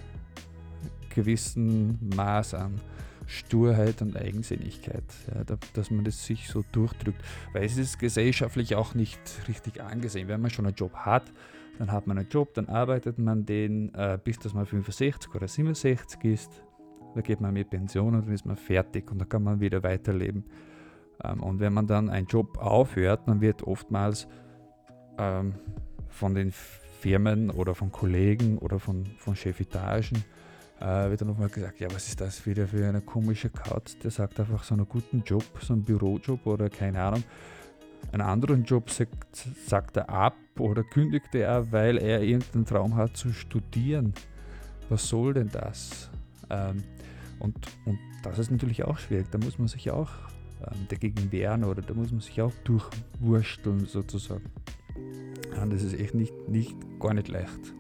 gewissen 1.10 2.10
Maß 2.16 2.54
an 2.54 2.80
Sturheit 3.26 4.02
und 4.02 4.18
Eigensinnigkeit, 4.18 5.04
ja, 5.34 5.44
dass 5.74 5.92
man 5.92 6.04
das 6.04 6.26
sich 6.26 6.48
so 6.48 6.64
durchdrückt. 6.72 7.22
Weil 7.54 7.64
es 7.64 7.78
ist 7.78 8.00
gesellschaftlich 8.00 8.76
auch 8.76 8.96
nicht 8.96 9.20
richtig 9.48 9.82
angesehen. 9.82 10.28
Wenn 10.28 10.42
man 10.42 10.50
schon 10.50 10.66
einen 10.66 10.76
Job 10.76 10.94
hat, 10.96 11.32
dann 11.78 11.92
hat 11.92 12.08
man 12.08 12.18
einen 12.18 12.30
Job, 12.30 12.54
dann 12.56 12.68
arbeitet 12.68 13.20
man 13.20 13.46
den, 13.46 13.94
äh, 13.94 14.18
bis 14.22 14.40
dass 14.40 14.54
man 14.54 14.66
65 14.66 15.34
oder 15.34 15.48
67 15.48 16.24
ist 16.24 16.64
da 17.16 17.22
geht 17.22 17.42
man 17.42 17.54
mit 17.54 17.70
Pension 17.70 18.16
und 18.16 18.26
dann 18.26 18.34
ist 18.34 18.46
man 18.46 18.58
fertig 18.58 19.12
und 19.12 19.20
dann 19.20 19.30
kann 19.30 19.44
man 19.44 19.60
wieder 19.60 19.84
weiterleben. 19.84 20.46
Ähm, 21.24 21.42
und 21.42 21.60
wenn 21.60 21.74
man 21.74 21.88
dann 21.88 22.10
einen 22.10 22.28
Job 22.28 22.58
aufhört, 22.58 23.28
dann 23.28 23.42
wird 23.42 23.64
oftmals 23.64 24.28
ähm, 25.18 25.54
von 26.08 26.36
den 26.36 26.52
Firmen 26.52 27.50
oder 27.50 27.76
von 27.76 27.92
Kollegen 27.92 28.58
oder 28.58 28.80
von, 28.80 29.06
von 29.18 29.36
Chefetagen 29.36 30.24
äh, 30.80 31.10
wird 31.10 31.22
dann 31.22 31.28
nochmal 31.28 31.50
gesagt, 31.50 31.80
ja, 31.80 31.88
was 31.92 32.08
ist 32.08 32.22
das 32.22 32.46
wieder 32.46 32.68
für 32.68 32.88
eine 32.88 33.02
komische 33.02 33.50
Kauz? 33.50 33.98
Der 34.00 34.12
sagt 34.12 34.40
einfach 34.40 34.64
so 34.64 34.76
einen 34.76 34.88
guten 34.88 35.24
Job, 35.24 35.44
so 35.62 35.74
einen 35.74 35.84
Bürojob 35.84 36.46
oder 36.46 36.70
keine 36.70 37.02
Ahnung. 37.02 37.24
Einen 38.14 38.22
anderen 38.22 38.64
Job 38.64 38.90
sagt, 38.90 39.36
sagt 39.66 39.98
er 39.98 40.10
ab 40.10 40.36
oder 40.58 40.84
kündigt 40.84 41.36
er, 41.36 41.72
weil 41.72 41.98
er 41.98 42.22
irgendeinen 42.22 42.66
Traum 42.66 42.96
hat 42.96 43.18
zu 43.18 43.34
studieren. 43.34 44.14
Was 44.88 45.08
soll 45.08 45.34
denn 45.34 45.50
das? 45.52 46.10
Ähm, 46.50 46.84
und, 47.40 47.56
und 47.86 48.00
das 48.24 48.40
ist 48.40 48.52
natürlich 48.52 48.84
auch 48.84 48.98
schwierig. 48.98 49.28
Da 49.32 49.38
muss 49.38 49.58
man 49.58 49.68
sich 49.68 49.92
auch 49.92 50.10
ähm, 50.62 50.88
dagegen 50.90 51.32
wehren 51.32 51.64
oder 51.64 51.82
da 51.82 51.94
muss 51.94 52.12
man 52.12 52.22
sich 52.22 52.42
auch 52.42 52.54
durchwursteln 52.64 53.86
sozusagen. 53.86 54.46
Ja, 55.56 55.66
das 55.66 55.84
ist 55.84 56.00
echt 56.00 56.14
nicht, 56.14 56.34
nicht 56.48 56.76
gar 57.00 57.14
nicht 57.14 57.28
leicht. 57.28 57.74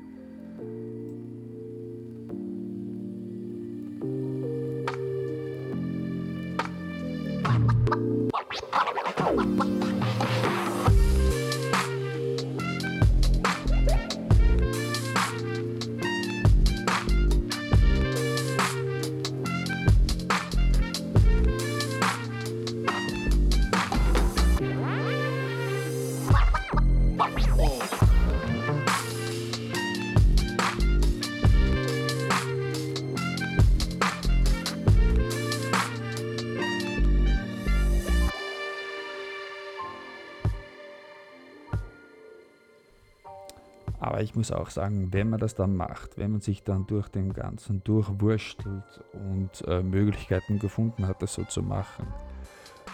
Muss 44.39 44.53
auch 44.53 44.69
sagen, 44.69 45.11
wenn 45.11 45.29
man 45.29 45.39
das 45.41 45.53
dann 45.53 45.75
macht, 45.75 46.17
wenn 46.17 46.31
man 46.31 46.39
sich 46.39 46.63
dann 46.63 46.87
durch 46.87 47.09
den 47.09 47.33
Ganzen 47.33 47.83
durchwurstelt 47.83 49.03
und 49.11 49.67
äh, 49.67 49.83
Möglichkeiten 49.83 50.59
gefunden 50.59 51.07
hat, 51.07 51.21
das 51.21 51.33
so 51.33 51.43
zu 51.43 51.61
machen, 51.61 52.07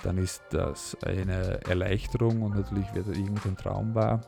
dann 0.01 0.17
ist 0.17 0.41
das 0.49 0.97
eine 1.03 1.63
Erleichterung 1.65 2.41
und 2.41 2.55
natürlich 2.55 2.91
wird 2.95 3.09
es 3.09 3.17
irgendein 3.19 3.55
Traum 3.57 3.93
wahr. 3.93 4.21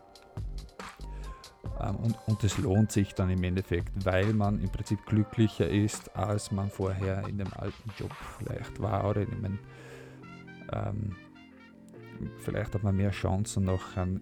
Ähm, 1.81 1.95
und, 1.95 2.15
und 2.27 2.43
es 2.43 2.59
lohnt 2.59 2.91
sich 2.91 3.15
dann 3.15 3.31
im 3.31 3.43
Endeffekt, 3.43 4.05
weil 4.05 4.31
man 4.33 4.61
im 4.61 4.69
Prinzip 4.69 5.03
glücklicher 5.07 5.67
ist, 5.67 6.15
als 6.15 6.51
man 6.51 6.69
vorher 6.69 7.27
in 7.27 7.39
dem 7.39 7.51
alten 7.55 7.89
Job 7.97 8.11
vielleicht 8.37 8.79
war 8.79 9.09
oder 9.09 9.21
in 9.21 9.33
einem, 9.33 9.59
ähm, 10.71 11.15
vielleicht 12.41 12.75
hat 12.75 12.83
man 12.83 12.95
mehr 12.95 13.09
Chancen 13.09 13.63
noch 13.63 13.97
an 13.97 14.21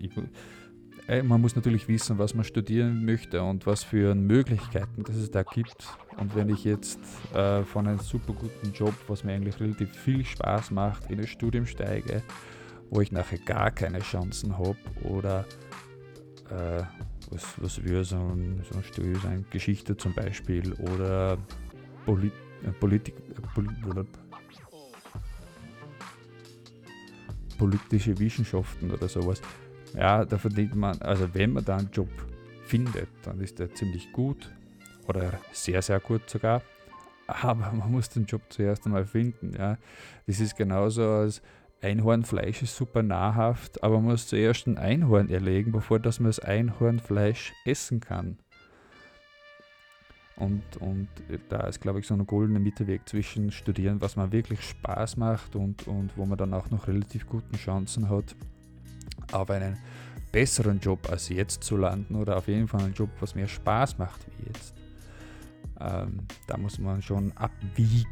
man 1.08 1.40
muss 1.40 1.56
natürlich 1.56 1.88
wissen, 1.88 2.18
was 2.18 2.34
man 2.34 2.44
studieren 2.44 3.06
möchte 3.06 3.42
und 3.44 3.68
was 3.68 3.84
für 3.84 4.16
Möglichkeiten 4.16 5.04
das 5.04 5.16
es 5.16 5.30
da 5.30 5.44
gibt. 5.44 5.88
Und 6.18 6.36
wenn 6.36 6.50
ich 6.50 6.64
jetzt 6.64 7.00
äh, 7.34 7.64
von 7.64 7.88
einem 7.88 8.00
super 8.00 8.34
guten 8.34 8.74
Job, 8.74 8.94
was 9.08 9.24
mir 9.24 9.34
eigentlich 9.34 9.60
relativ 9.60 9.92
viel 9.92 10.26
Spaß 10.26 10.72
macht, 10.72 11.12
in 11.12 11.20
ein 11.20 11.28
Studium 11.28 11.68
steige, 11.68 12.24
wo 12.90 13.02
ich 13.02 13.12
nachher 13.12 13.38
gar 13.38 13.72
keine 13.72 14.00
Chancen 14.00 14.58
habe 14.58 14.78
oder 15.04 15.46
äh, 16.50 16.84
was, 17.30 17.46
was 17.58 17.84
wäre 17.84 18.04
so 18.04 18.18
ein, 18.18 18.64
so 18.70 18.78
ein 18.78 18.84
Studium 18.84 19.22
sein, 19.22 19.46
Geschichte 19.52 19.96
zum 19.96 20.14
Beispiel 20.16 20.74
oder 20.74 21.38
Polit, 22.06 22.34
äh, 22.64 22.72
Politik, 22.72 23.16
äh, 23.16 23.42
Polit, 23.54 24.08
politische 27.58 28.18
Wissenschaften 28.20 28.92
oder 28.92 29.08
sowas 29.08 29.42
ja, 29.98 30.26
da 30.26 30.38
verdient 30.38 30.76
man, 30.76 31.02
also 31.02 31.34
wenn 31.34 31.54
man 31.54 31.66
da 31.66 31.78
einen 31.78 31.92
Job 31.92 32.10
findet, 32.66 33.10
dann 33.24 33.40
ist 33.40 33.60
der 33.60 33.74
ziemlich 33.74 34.12
gut 34.12 34.52
oder 35.08 35.40
sehr, 35.52 35.82
sehr 35.82 36.00
gut 36.00 36.30
sogar. 36.30 36.62
Aber 37.28 37.72
man 37.72 37.92
muss 37.92 38.10
den 38.10 38.26
Job 38.26 38.42
zuerst 38.50 38.86
einmal 38.86 39.06
finden. 39.06 39.54
Ja. 39.58 39.78
Das 40.28 40.40
ist 40.40 40.56
genauso, 40.56 41.04
als 41.04 41.42
Einhornfleisch 41.82 42.62
ist 42.62 42.76
super 42.76 43.04
nahrhaft, 43.04 43.84
aber 43.84 43.96
man 43.96 44.12
muss 44.12 44.28
zuerst 44.28 44.68
ein 44.68 44.78
Einhorn 44.78 45.30
erlegen, 45.30 45.72
bevor 45.72 46.00
dass 46.00 46.20
man 46.20 46.30
das 46.30 46.40
Einhornfleisch 46.40 47.54
essen 47.66 48.00
kann. 48.00 48.38
Und, 50.38 50.64
und 50.82 51.08
da 51.50 51.62
ist, 51.68 51.80
glaube 51.80 52.00
ich, 52.00 52.08
so 52.08 52.14
ein 52.14 52.28
goldener 52.28 52.60
Mittelweg 52.60 53.08
zwischen 53.08 53.52
Studieren, 53.52 54.02
was 54.02 54.18
man 54.18 54.34
wirklich 54.34 54.62
Spaß 54.62 55.16
macht 55.16 55.56
und, 55.56 55.88
und 55.88 56.18
wo 56.18 56.26
man 56.26 56.38
dann 56.38 56.54
auch 56.54 56.70
noch 56.72 56.88
relativ 56.88 57.26
guten 57.28 57.56
Chancen 57.56 58.10
hat, 58.10 58.36
auf 59.32 59.50
einen 59.50 59.78
besseren 60.32 60.80
Job 60.80 61.10
als 61.10 61.30
jetzt 61.30 61.64
zu 61.64 61.78
landen 61.78 62.16
oder 62.16 62.38
auf 62.38 62.48
jeden 62.48 62.68
Fall 62.68 62.82
einen 62.82 62.94
Job, 62.94 63.10
was 63.20 63.36
mehr 63.36 63.48
Spaß 63.48 63.98
macht 63.98 64.20
wie 64.28 64.48
jetzt. 64.48 64.74
Ähm, 65.80 66.20
da 66.48 66.58
muss 66.58 66.80
man 66.80 67.02
schon 67.02 67.32
abwiegen, 67.36 68.10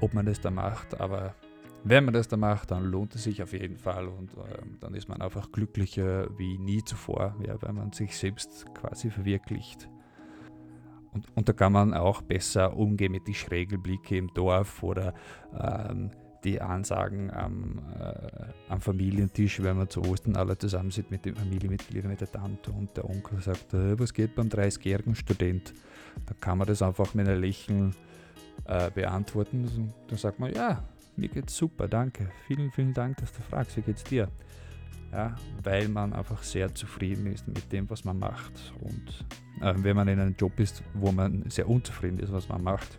ob 0.00 0.14
man 0.14 0.26
das 0.26 0.40
da 0.40 0.50
macht, 0.50 1.00
aber 1.00 1.34
wenn 1.84 2.04
man 2.04 2.14
das 2.14 2.28
da 2.28 2.36
macht, 2.36 2.70
dann 2.70 2.84
lohnt 2.84 3.14
es 3.14 3.24
sich 3.24 3.42
auf 3.42 3.52
jeden 3.52 3.76
Fall 3.76 4.06
und 4.06 4.30
ähm, 4.34 4.76
dann 4.80 4.94
ist 4.94 5.08
man 5.08 5.20
einfach 5.20 5.50
glücklicher 5.50 6.28
wie 6.38 6.58
nie 6.58 6.84
zuvor, 6.84 7.34
ja, 7.46 7.60
weil 7.60 7.72
man 7.72 7.92
sich 7.92 8.16
selbst 8.16 8.66
quasi 8.74 9.10
verwirklicht. 9.10 9.88
Und, 11.12 11.26
und 11.34 11.48
da 11.48 11.52
kann 11.52 11.72
man 11.72 11.92
auch 11.92 12.22
besser 12.22 12.76
umgehen 12.76 13.12
mit 13.12 13.26
den 13.26 13.34
Schrägelblicke 13.34 14.16
im 14.16 14.32
Dorf 14.32 14.82
oder 14.82 15.12
ähm, 15.58 16.10
die 16.44 16.60
Ansagen 16.60 17.30
am, 17.30 17.80
äh, 17.98 18.72
am, 18.72 18.80
Familientisch, 18.80 19.62
wenn 19.62 19.76
man 19.76 19.88
zu 19.88 20.02
Ostern 20.02 20.36
alle 20.36 20.58
zusammen 20.58 20.90
sitzt 20.90 21.10
mit 21.10 21.24
den 21.24 21.36
Familienmitgliedern, 21.36 22.10
mit 22.10 22.20
der 22.20 22.30
Tante 22.30 22.70
und 22.70 22.96
der 22.96 23.08
Onkel 23.08 23.40
sagt, 23.40 23.74
äh, 23.74 23.98
was 23.98 24.12
geht 24.12 24.34
beim 24.34 24.48
30-jährigen 24.48 25.14
Student? 25.14 25.72
Dann 26.26 26.40
kann 26.40 26.58
man 26.58 26.66
das 26.66 26.82
einfach 26.82 27.14
mit 27.14 27.28
einem 27.28 27.40
Lächeln 27.40 27.94
äh, 28.64 28.90
beantworten. 28.90 29.92
Dann 30.08 30.18
sagt 30.18 30.38
man, 30.40 30.52
ja, 30.52 30.82
mir 31.16 31.28
geht's 31.28 31.56
super, 31.56 31.88
danke. 31.88 32.30
Vielen, 32.46 32.70
vielen 32.70 32.94
Dank, 32.94 33.18
dass 33.18 33.32
du 33.32 33.42
fragst, 33.42 33.76
wie 33.76 33.82
geht's 33.82 34.04
dir? 34.04 34.28
Ja, 35.12 35.36
weil 35.62 35.88
man 35.88 36.14
einfach 36.14 36.42
sehr 36.42 36.74
zufrieden 36.74 37.26
ist 37.26 37.46
mit 37.46 37.70
dem, 37.70 37.88
was 37.90 38.04
man 38.04 38.18
macht. 38.18 38.72
Und 38.80 39.26
äh, 39.60 39.74
wenn 39.76 39.94
man 39.94 40.08
in 40.08 40.18
einem 40.18 40.34
Job 40.38 40.58
ist, 40.58 40.82
wo 40.94 41.12
man 41.12 41.44
sehr 41.50 41.68
unzufrieden 41.68 42.18
ist, 42.18 42.32
was 42.32 42.48
man 42.48 42.62
macht, 42.62 42.98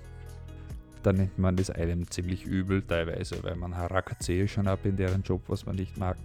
dann 1.04 1.18
nimmt 1.18 1.38
man 1.38 1.56
das 1.56 1.70
einem 1.70 2.10
ziemlich 2.10 2.46
übel 2.46 2.82
teilweise, 2.82 3.44
weil 3.44 3.56
man 3.56 3.76
harakat 3.76 4.24
schon 4.48 4.68
ab 4.68 4.80
in 4.86 4.96
deren 4.96 5.22
Job, 5.24 5.44
was 5.48 5.66
man 5.66 5.76
nicht 5.76 5.98
mag, 5.98 6.18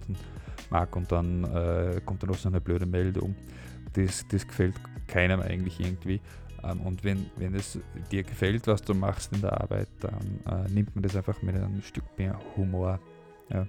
mag 0.71 0.95
und 0.97 1.11
dann 1.11 1.45
äh, 1.45 2.01
kommt 2.05 2.23
dann 2.23 2.31
noch 2.31 2.39
so 2.39 2.49
eine 2.49 2.61
blöde 2.61 2.87
Meldung. 2.87 3.35
Das, 3.93 4.27
das 4.29 4.47
gefällt 4.47 4.75
keinem 5.07 5.41
eigentlich 5.41 5.81
irgendwie. 5.81 6.21
Ähm, 6.63 6.81
und 6.83 7.05
wenn, 7.05 7.31
wenn 7.37 7.55
es 7.55 7.79
dir 8.11 8.23
gefällt, 8.23 8.67
was 8.67 8.83
du 8.83 8.95
machst 8.95 9.33
in 9.33 9.41
der 9.41 9.61
Arbeit, 9.61 9.89
dann 10.01 10.41
äh, 10.47 10.71
nimmt 10.71 10.95
man 10.95 11.03
das 11.03 11.17
einfach 11.17 11.41
mit 11.43 11.55
einem 11.55 11.83
Stück 11.83 12.05
mehr 12.17 12.39
Humor. 12.57 13.01
Ja. 13.51 13.67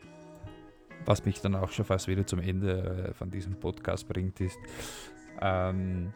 Was 1.05 1.25
mich 1.25 1.39
dann 1.41 1.55
auch 1.55 1.71
schon 1.71 1.85
fast 1.85 2.07
wieder 2.07 2.25
zum 2.25 2.39
Ende 2.39 3.09
äh, 3.09 3.13
von 3.13 3.31
diesem 3.31 3.55
Podcast 3.55 4.07
bringt, 4.07 4.39
ist, 4.41 4.59
ähm, 5.41 6.13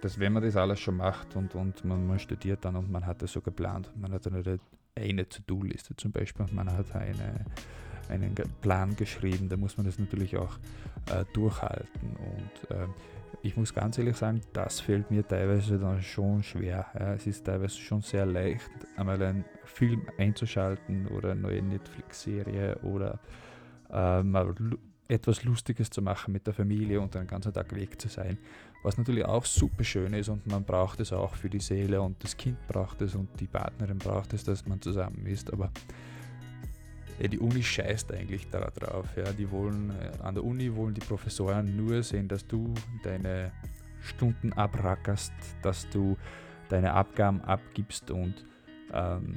dass 0.00 0.18
wenn 0.18 0.32
man 0.32 0.42
das 0.42 0.56
alles 0.56 0.80
schon 0.80 0.96
macht 0.96 1.36
und, 1.36 1.54
und 1.54 1.84
man, 1.84 2.06
man 2.06 2.18
studiert 2.18 2.64
dann 2.64 2.76
und 2.76 2.90
man 2.90 3.06
hat 3.06 3.22
das 3.22 3.32
so 3.32 3.40
geplant, 3.40 3.90
man 3.96 4.12
hat 4.12 4.26
eine, 4.26 4.58
eine 4.94 5.28
To-Do-Liste 5.28 5.96
zum 5.96 6.12
Beispiel 6.12 6.44
und 6.44 6.54
man 6.54 6.70
hat 6.72 6.94
eine, 6.94 7.44
einen 8.08 8.34
Plan 8.60 8.96
geschrieben, 8.96 9.48
da 9.48 9.56
muss 9.56 9.76
man 9.76 9.86
das 9.86 9.98
natürlich 9.98 10.36
auch 10.36 10.58
äh, 11.10 11.24
durchhalten. 11.32 12.16
Und 12.16 12.70
äh, 12.76 12.86
ich 13.42 13.56
muss 13.56 13.72
ganz 13.72 13.98
ehrlich 13.98 14.16
sagen, 14.16 14.40
das 14.52 14.80
fällt 14.80 15.10
mir 15.10 15.26
teilweise 15.26 15.78
dann 15.78 16.02
schon 16.02 16.42
schwer. 16.42 16.86
Ja, 16.98 17.14
es 17.14 17.26
ist 17.26 17.44
teilweise 17.44 17.76
schon 17.76 18.02
sehr 18.02 18.26
leicht, 18.26 18.70
einmal 18.96 19.22
einen 19.22 19.44
Film 19.64 20.02
einzuschalten 20.18 21.06
oder 21.08 21.32
eine 21.32 21.40
neue 21.40 21.62
Netflix-Serie 21.62 22.76
oder 22.82 23.18
äh, 23.92 24.22
mal 24.22 24.54
etwas 25.08 25.44
Lustiges 25.44 25.90
zu 25.90 26.02
machen 26.02 26.32
mit 26.32 26.46
der 26.46 26.54
Familie 26.54 27.00
und 27.00 27.14
den 27.14 27.26
ganzen 27.26 27.52
Tag 27.52 27.74
weg 27.74 28.00
zu 28.00 28.08
sein. 28.08 28.38
Was 28.86 28.96
natürlich 28.98 29.24
auch 29.24 29.44
super 29.44 29.82
schön 29.82 30.12
ist 30.12 30.28
und 30.28 30.46
man 30.46 30.62
braucht 30.62 31.00
es 31.00 31.12
auch 31.12 31.34
für 31.34 31.50
die 31.50 31.58
Seele 31.58 32.00
und 32.00 32.22
das 32.22 32.36
Kind 32.36 32.56
braucht 32.68 33.02
es 33.02 33.16
und 33.16 33.28
die 33.40 33.48
Partnerin 33.48 33.98
braucht 33.98 34.32
es, 34.32 34.44
dass 34.44 34.64
man 34.64 34.80
zusammen 34.80 35.26
ist. 35.26 35.52
Aber 35.52 35.72
ja, 37.18 37.26
die 37.26 37.40
Uni 37.40 37.64
scheißt 37.64 38.12
eigentlich 38.12 38.48
darauf. 38.48 39.08
Ja. 39.16 39.32
Die 39.32 39.50
wollen, 39.50 39.90
äh, 39.90 40.22
an 40.22 40.36
der 40.36 40.44
Uni 40.44 40.72
wollen 40.72 40.94
die 40.94 41.00
Professoren 41.00 41.76
nur 41.76 42.00
sehen, 42.04 42.28
dass 42.28 42.46
du 42.46 42.74
deine 43.02 43.50
Stunden 44.02 44.52
abrackerst, 44.52 45.32
dass 45.62 45.88
du 45.88 46.16
deine 46.68 46.92
Abgaben 46.92 47.40
abgibst 47.40 48.12
und 48.12 48.44
ähm, 48.92 49.36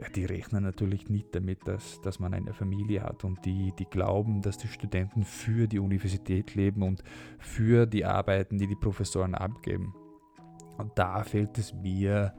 ja, 0.00 0.08
die 0.14 0.24
rechnen 0.26 0.62
natürlich 0.62 1.08
nicht 1.08 1.34
damit, 1.34 1.66
dass, 1.66 2.00
dass 2.02 2.18
man 2.18 2.34
eine 2.34 2.52
Familie 2.52 3.02
hat 3.02 3.24
und 3.24 3.44
die, 3.44 3.72
die 3.78 3.86
glauben, 3.86 4.42
dass 4.42 4.58
die 4.58 4.68
Studenten 4.68 5.24
für 5.24 5.66
die 5.66 5.78
Universität 5.78 6.54
leben 6.54 6.82
und 6.82 7.02
für 7.38 7.86
die 7.86 8.04
Arbeiten, 8.04 8.58
die 8.58 8.66
die 8.66 8.76
Professoren 8.76 9.34
abgeben. 9.34 9.94
Und 10.76 10.92
da 10.98 11.22
fällt 11.24 11.56
es 11.56 11.72
mir 11.72 12.34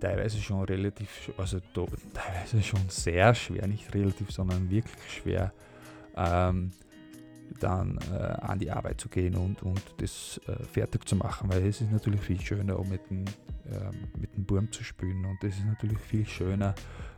teilweise 0.00 0.38
schon 0.38 0.62
relativ, 0.64 1.32
also 1.38 1.60
teilweise 1.60 2.62
schon 2.62 2.88
sehr 2.88 3.34
schwer, 3.34 3.66
nicht 3.66 3.94
relativ, 3.94 4.30
sondern 4.30 4.70
wirklich 4.70 5.10
schwer, 5.10 5.52
ähm, 6.14 6.72
dann 7.60 7.98
äh, 8.12 8.16
an 8.16 8.58
die 8.58 8.70
Arbeit 8.70 9.00
zu 9.00 9.08
gehen 9.08 9.36
und, 9.36 9.62
und 9.62 9.82
das 9.98 10.40
äh, 10.46 10.64
fertig 10.64 11.08
zu 11.08 11.16
machen, 11.16 11.50
weil 11.50 11.66
es 11.66 11.80
ist 11.80 11.90
natürlich 11.90 12.20
viel 12.20 12.40
schöner, 12.40 12.78
um 12.78 12.88
mit 12.88 13.08
dem, 13.10 13.24
ähm, 13.70 14.08
mit 14.18 14.34
dem 14.36 14.44
Burm 14.44 14.70
zu 14.72 14.84
spielen 14.84 15.24
und 15.24 15.42
es 15.42 15.56
ist 15.56 15.66
natürlich 15.66 15.98
viel 15.98 16.26
schöner, 16.26 16.74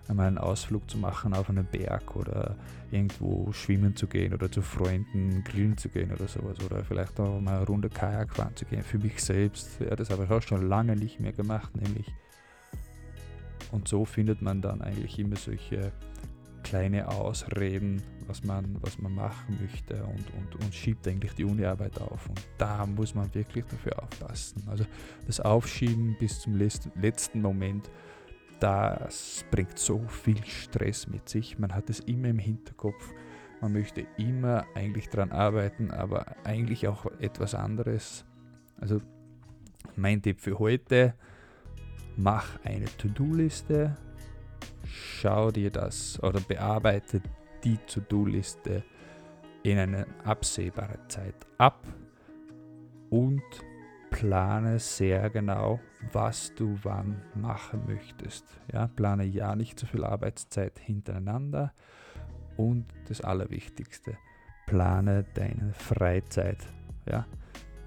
einmal 0.08 0.26
einen 0.26 0.38
Ausflug 0.38 0.90
zu 0.90 0.98
machen 0.98 1.34
auf 1.34 1.48
einen 1.48 1.64
Berg 1.64 2.16
oder 2.16 2.56
irgendwo 2.90 3.52
schwimmen 3.52 3.94
zu 3.94 4.06
gehen 4.06 4.34
oder 4.34 4.50
zu 4.50 4.60
Freunden 4.60 5.44
grillen 5.44 5.76
zu 5.76 5.88
gehen 5.88 6.12
oder 6.12 6.26
sowas 6.26 6.58
oder 6.64 6.84
vielleicht 6.84 7.18
auch 7.20 7.40
mal 7.40 7.58
eine 7.58 7.66
Runde 7.66 7.88
Kajak 7.88 8.34
fahren 8.34 8.56
zu 8.56 8.64
gehen. 8.64 8.82
Für 8.82 8.98
mich 8.98 9.22
selbst, 9.22 9.80
ja, 9.80 9.94
das 9.94 10.10
habe 10.10 10.24
ich 10.24 10.30
auch 10.30 10.42
schon 10.42 10.68
lange 10.68 10.96
nicht 10.96 11.20
mehr 11.20 11.32
gemacht, 11.32 11.76
nämlich. 11.76 12.12
Und 13.70 13.86
so 13.86 14.04
findet 14.04 14.42
man 14.42 14.60
dann 14.60 14.82
eigentlich 14.82 15.18
immer 15.20 15.36
solche 15.36 15.92
kleine 16.64 17.08
Ausreden, 17.08 18.02
was 18.30 18.44
man, 18.44 18.76
was 18.80 18.96
man 19.00 19.12
machen 19.12 19.58
möchte 19.60 20.04
und, 20.04 20.24
und, 20.38 20.54
und 20.62 20.72
schiebt 20.72 21.06
eigentlich 21.08 21.32
die 21.34 21.44
Uniarbeit 21.44 22.00
auf. 22.00 22.28
Und 22.28 22.40
da 22.58 22.86
muss 22.86 23.12
man 23.12 23.34
wirklich 23.34 23.64
dafür 23.64 24.00
aufpassen. 24.00 24.62
Also 24.68 24.84
das 25.26 25.40
Aufschieben 25.40 26.16
bis 26.16 26.38
zum 26.38 26.54
letzten 26.56 27.42
Moment, 27.42 27.90
das 28.60 29.44
bringt 29.50 29.76
so 29.80 29.98
viel 30.06 30.44
Stress 30.44 31.08
mit 31.08 31.28
sich. 31.28 31.58
Man 31.58 31.74
hat 31.74 31.90
es 31.90 31.98
immer 32.00 32.28
im 32.28 32.38
Hinterkopf. 32.38 33.12
Man 33.60 33.72
möchte 33.72 34.06
immer 34.16 34.64
eigentlich 34.76 35.08
daran 35.08 35.32
arbeiten, 35.32 35.90
aber 35.90 36.36
eigentlich 36.44 36.86
auch 36.86 37.06
etwas 37.18 37.56
anderes. 37.56 38.24
Also 38.80 39.00
mein 39.96 40.22
Tipp 40.22 40.40
für 40.40 40.60
heute, 40.60 41.14
mach 42.16 42.60
eine 42.62 42.86
To-Do-Liste, 42.96 43.96
schau 44.84 45.50
dir 45.50 45.70
das 45.70 46.22
oder 46.22 46.38
bearbeite 46.40 47.20
die 47.64 47.78
To-Do-Liste 47.78 48.82
in 49.62 49.78
einer 49.78 50.06
absehbaren 50.24 51.08
Zeit 51.08 51.34
ab 51.58 51.86
und 53.10 53.42
plane 54.10 54.78
sehr 54.78 55.30
genau, 55.30 55.80
was 56.12 56.54
du 56.54 56.78
wann 56.82 57.22
machen 57.34 57.82
möchtest. 57.86 58.44
Ja, 58.72 58.88
plane 58.88 59.24
ja 59.24 59.54
nicht 59.54 59.78
zu 59.78 59.86
viel 59.86 60.04
Arbeitszeit 60.04 60.78
hintereinander 60.78 61.72
und 62.56 62.86
das 63.08 63.20
Allerwichtigste, 63.20 64.16
plane 64.66 65.24
deine 65.34 65.72
Freizeit. 65.72 66.58
Ja, 67.06 67.26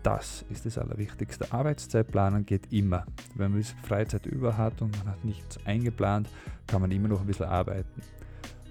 das 0.02 0.46
ist 0.50 0.66
das 0.66 0.78
Allerwichtigste. 0.78 1.52
Arbeitszeitplanen 1.52 2.46
geht 2.46 2.72
immer. 2.74 3.06
Wenn 3.36 3.52
man 3.52 3.64
Freizeit 3.64 4.26
über 4.26 4.58
hat 4.58 4.82
und 4.82 4.98
man 4.98 5.14
hat 5.14 5.24
nichts 5.24 5.58
eingeplant, 5.66 6.28
kann 6.68 6.82
man 6.82 6.92
immer 6.92 7.08
noch 7.08 7.22
ein 7.22 7.28
bisschen 7.28 7.46
arbeiten. 7.46 8.02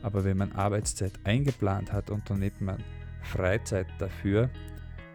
Aber 0.03 0.25
wenn 0.25 0.37
man 0.37 0.53
Arbeitszeit 0.53 1.13
eingeplant 1.25 1.93
hat 1.93 2.11
und 2.11 2.29
dann 2.29 2.41
nimmt 2.41 2.61
man 2.61 2.79
Freizeit 3.23 3.87
dafür, 3.99 4.51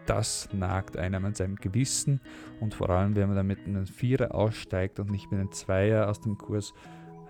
das 0.06 0.48
nagt 0.52 0.96
einem 0.96 1.26
an 1.26 1.34
seinem 1.34 1.56
Gewissen 1.56 2.20
und 2.60 2.74
vor 2.74 2.88
allem, 2.88 3.14
wenn 3.14 3.28
man 3.28 3.36
dann 3.36 3.46
mit 3.46 3.66
einem 3.66 3.86
Vierer 3.86 4.34
aussteigt 4.34 4.98
und 5.00 5.10
nicht 5.10 5.30
mit 5.30 5.38
einem 5.38 5.52
Zweier 5.52 6.08
aus 6.08 6.20
dem 6.20 6.38
Kurs, 6.38 6.72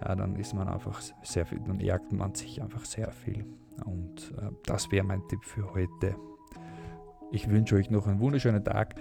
ja, 0.01 0.15
dann 0.15 0.37
ist 0.37 0.55
man 0.55 0.69
einfach 0.69 1.01
sehr 1.23 1.45
viel, 1.45 1.59
dann 1.67 1.81
ärgert 1.81 2.13
man 2.13 2.35
sich 2.35 2.63
einfach 2.63 2.85
sehr 2.85 3.11
viel. 3.11 3.45
Und 3.85 4.33
äh, 4.39 4.51
das 4.65 4.91
wäre 4.93 5.05
mein 5.05 5.27
Tipp 5.29 5.45
für 5.45 5.75
heute. 5.75 6.15
Ich 7.33 7.51
wünsche 7.51 7.75
euch 7.75 7.91
noch 7.91 8.07
einen 8.07 8.21
wunderschönen 8.21 8.65
Tag. 8.65 8.95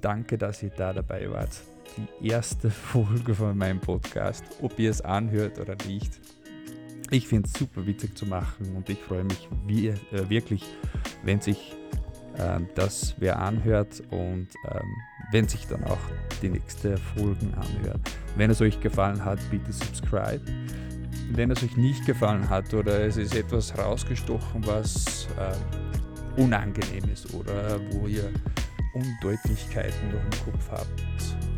Danke, 0.00 0.38
dass 0.38 0.62
ihr 0.62 0.70
da 0.70 0.92
dabei 0.92 1.30
wart. 1.30 1.62
Die 1.96 2.28
erste 2.28 2.70
Folge 2.70 3.34
von 3.34 3.58
meinem 3.58 3.80
Podcast, 3.80 4.44
ob 4.62 4.78
ihr 4.78 4.90
es 4.90 5.00
anhört 5.00 5.58
oder 5.58 5.76
nicht. 5.86 6.20
Ich 7.10 7.28
finde 7.28 7.48
es 7.52 7.58
super 7.58 7.86
witzig 7.86 8.16
zu 8.16 8.26
machen 8.26 8.74
und 8.74 8.88
ich 8.88 8.98
freue 8.98 9.24
mich 9.24 9.48
wie, 9.66 9.88
äh, 9.88 9.94
wirklich, 10.28 10.64
wenn 11.22 11.40
sich 11.40 11.76
äh, 12.36 12.60
das 12.74 13.14
wer 13.18 13.38
anhört 13.38 14.02
und 14.10 14.48
ähm, 14.70 14.96
wenn 15.32 15.48
sich 15.48 15.66
dann 15.66 15.84
auch 15.84 15.98
die 16.42 16.48
nächste 16.48 16.96
Folgen 16.96 17.54
anhört. 17.54 18.00
Wenn 18.36 18.50
es 18.50 18.60
euch 18.60 18.80
gefallen 18.80 19.24
hat, 19.24 19.38
bitte 19.50 19.72
subscribe 19.72 20.42
wenn 21.32 21.50
es 21.50 21.62
euch 21.62 21.76
nicht 21.76 22.06
gefallen 22.06 22.48
hat 22.48 22.72
oder 22.74 23.00
es 23.00 23.16
ist 23.16 23.34
etwas 23.34 23.76
rausgestochen, 23.76 24.66
was 24.66 25.26
äh, 25.38 26.40
unangenehm 26.40 27.04
ist 27.12 27.32
oder 27.34 27.80
wo 27.92 28.06
ihr 28.06 28.30
Undeutlichkeiten 28.94 30.08
noch 30.08 30.22
im 30.22 30.52
Kopf 30.52 30.70
habt. 30.70 31.55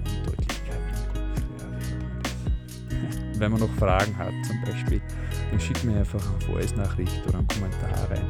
Wenn 3.38 3.52
man 3.52 3.60
noch 3.60 3.74
Fragen 3.74 4.16
hat 4.18 4.32
zum 4.46 4.60
Beispiel, 4.62 5.00
dann 5.50 5.60
schickt 5.60 5.84
mir 5.84 5.98
einfach 5.98 6.22
eine 6.28 6.40
Voice-Nachricht 6.40 7.26
oder 7.26 7.38
einen 7.38 7.48
Kommentar 7.48 8.10
rein. 8.10 8.24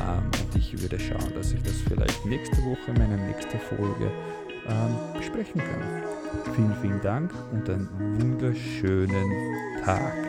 Ähm, 0.00 0.30
und 0.40 0.56
ich 0.56 0.80
würde 0.80 0.98
schauen, 0.98 1.32
dass 1.34 1.52
ich 1.52 1.62
das 1.62 1.74
vielleicht 1.88 2.24
nächste 2.26 2.56
Woche 2.58 2.90
in 2.90 2.98
meiner 2.98 3.16
nächsten 3.16 3.58
Folge 3.58 4.10
ähm, 4.68 4.96
besprechen 5.16 5.60
kann. 5.60 6.54
Vielen, 6.54 6.74
vielen 6.80 7.00
Dank 7.00 7.32
und 7.52 7.68
einen 7.68 7.88
wunderschönen 8.20 9.32
Tag. 9.84 10.25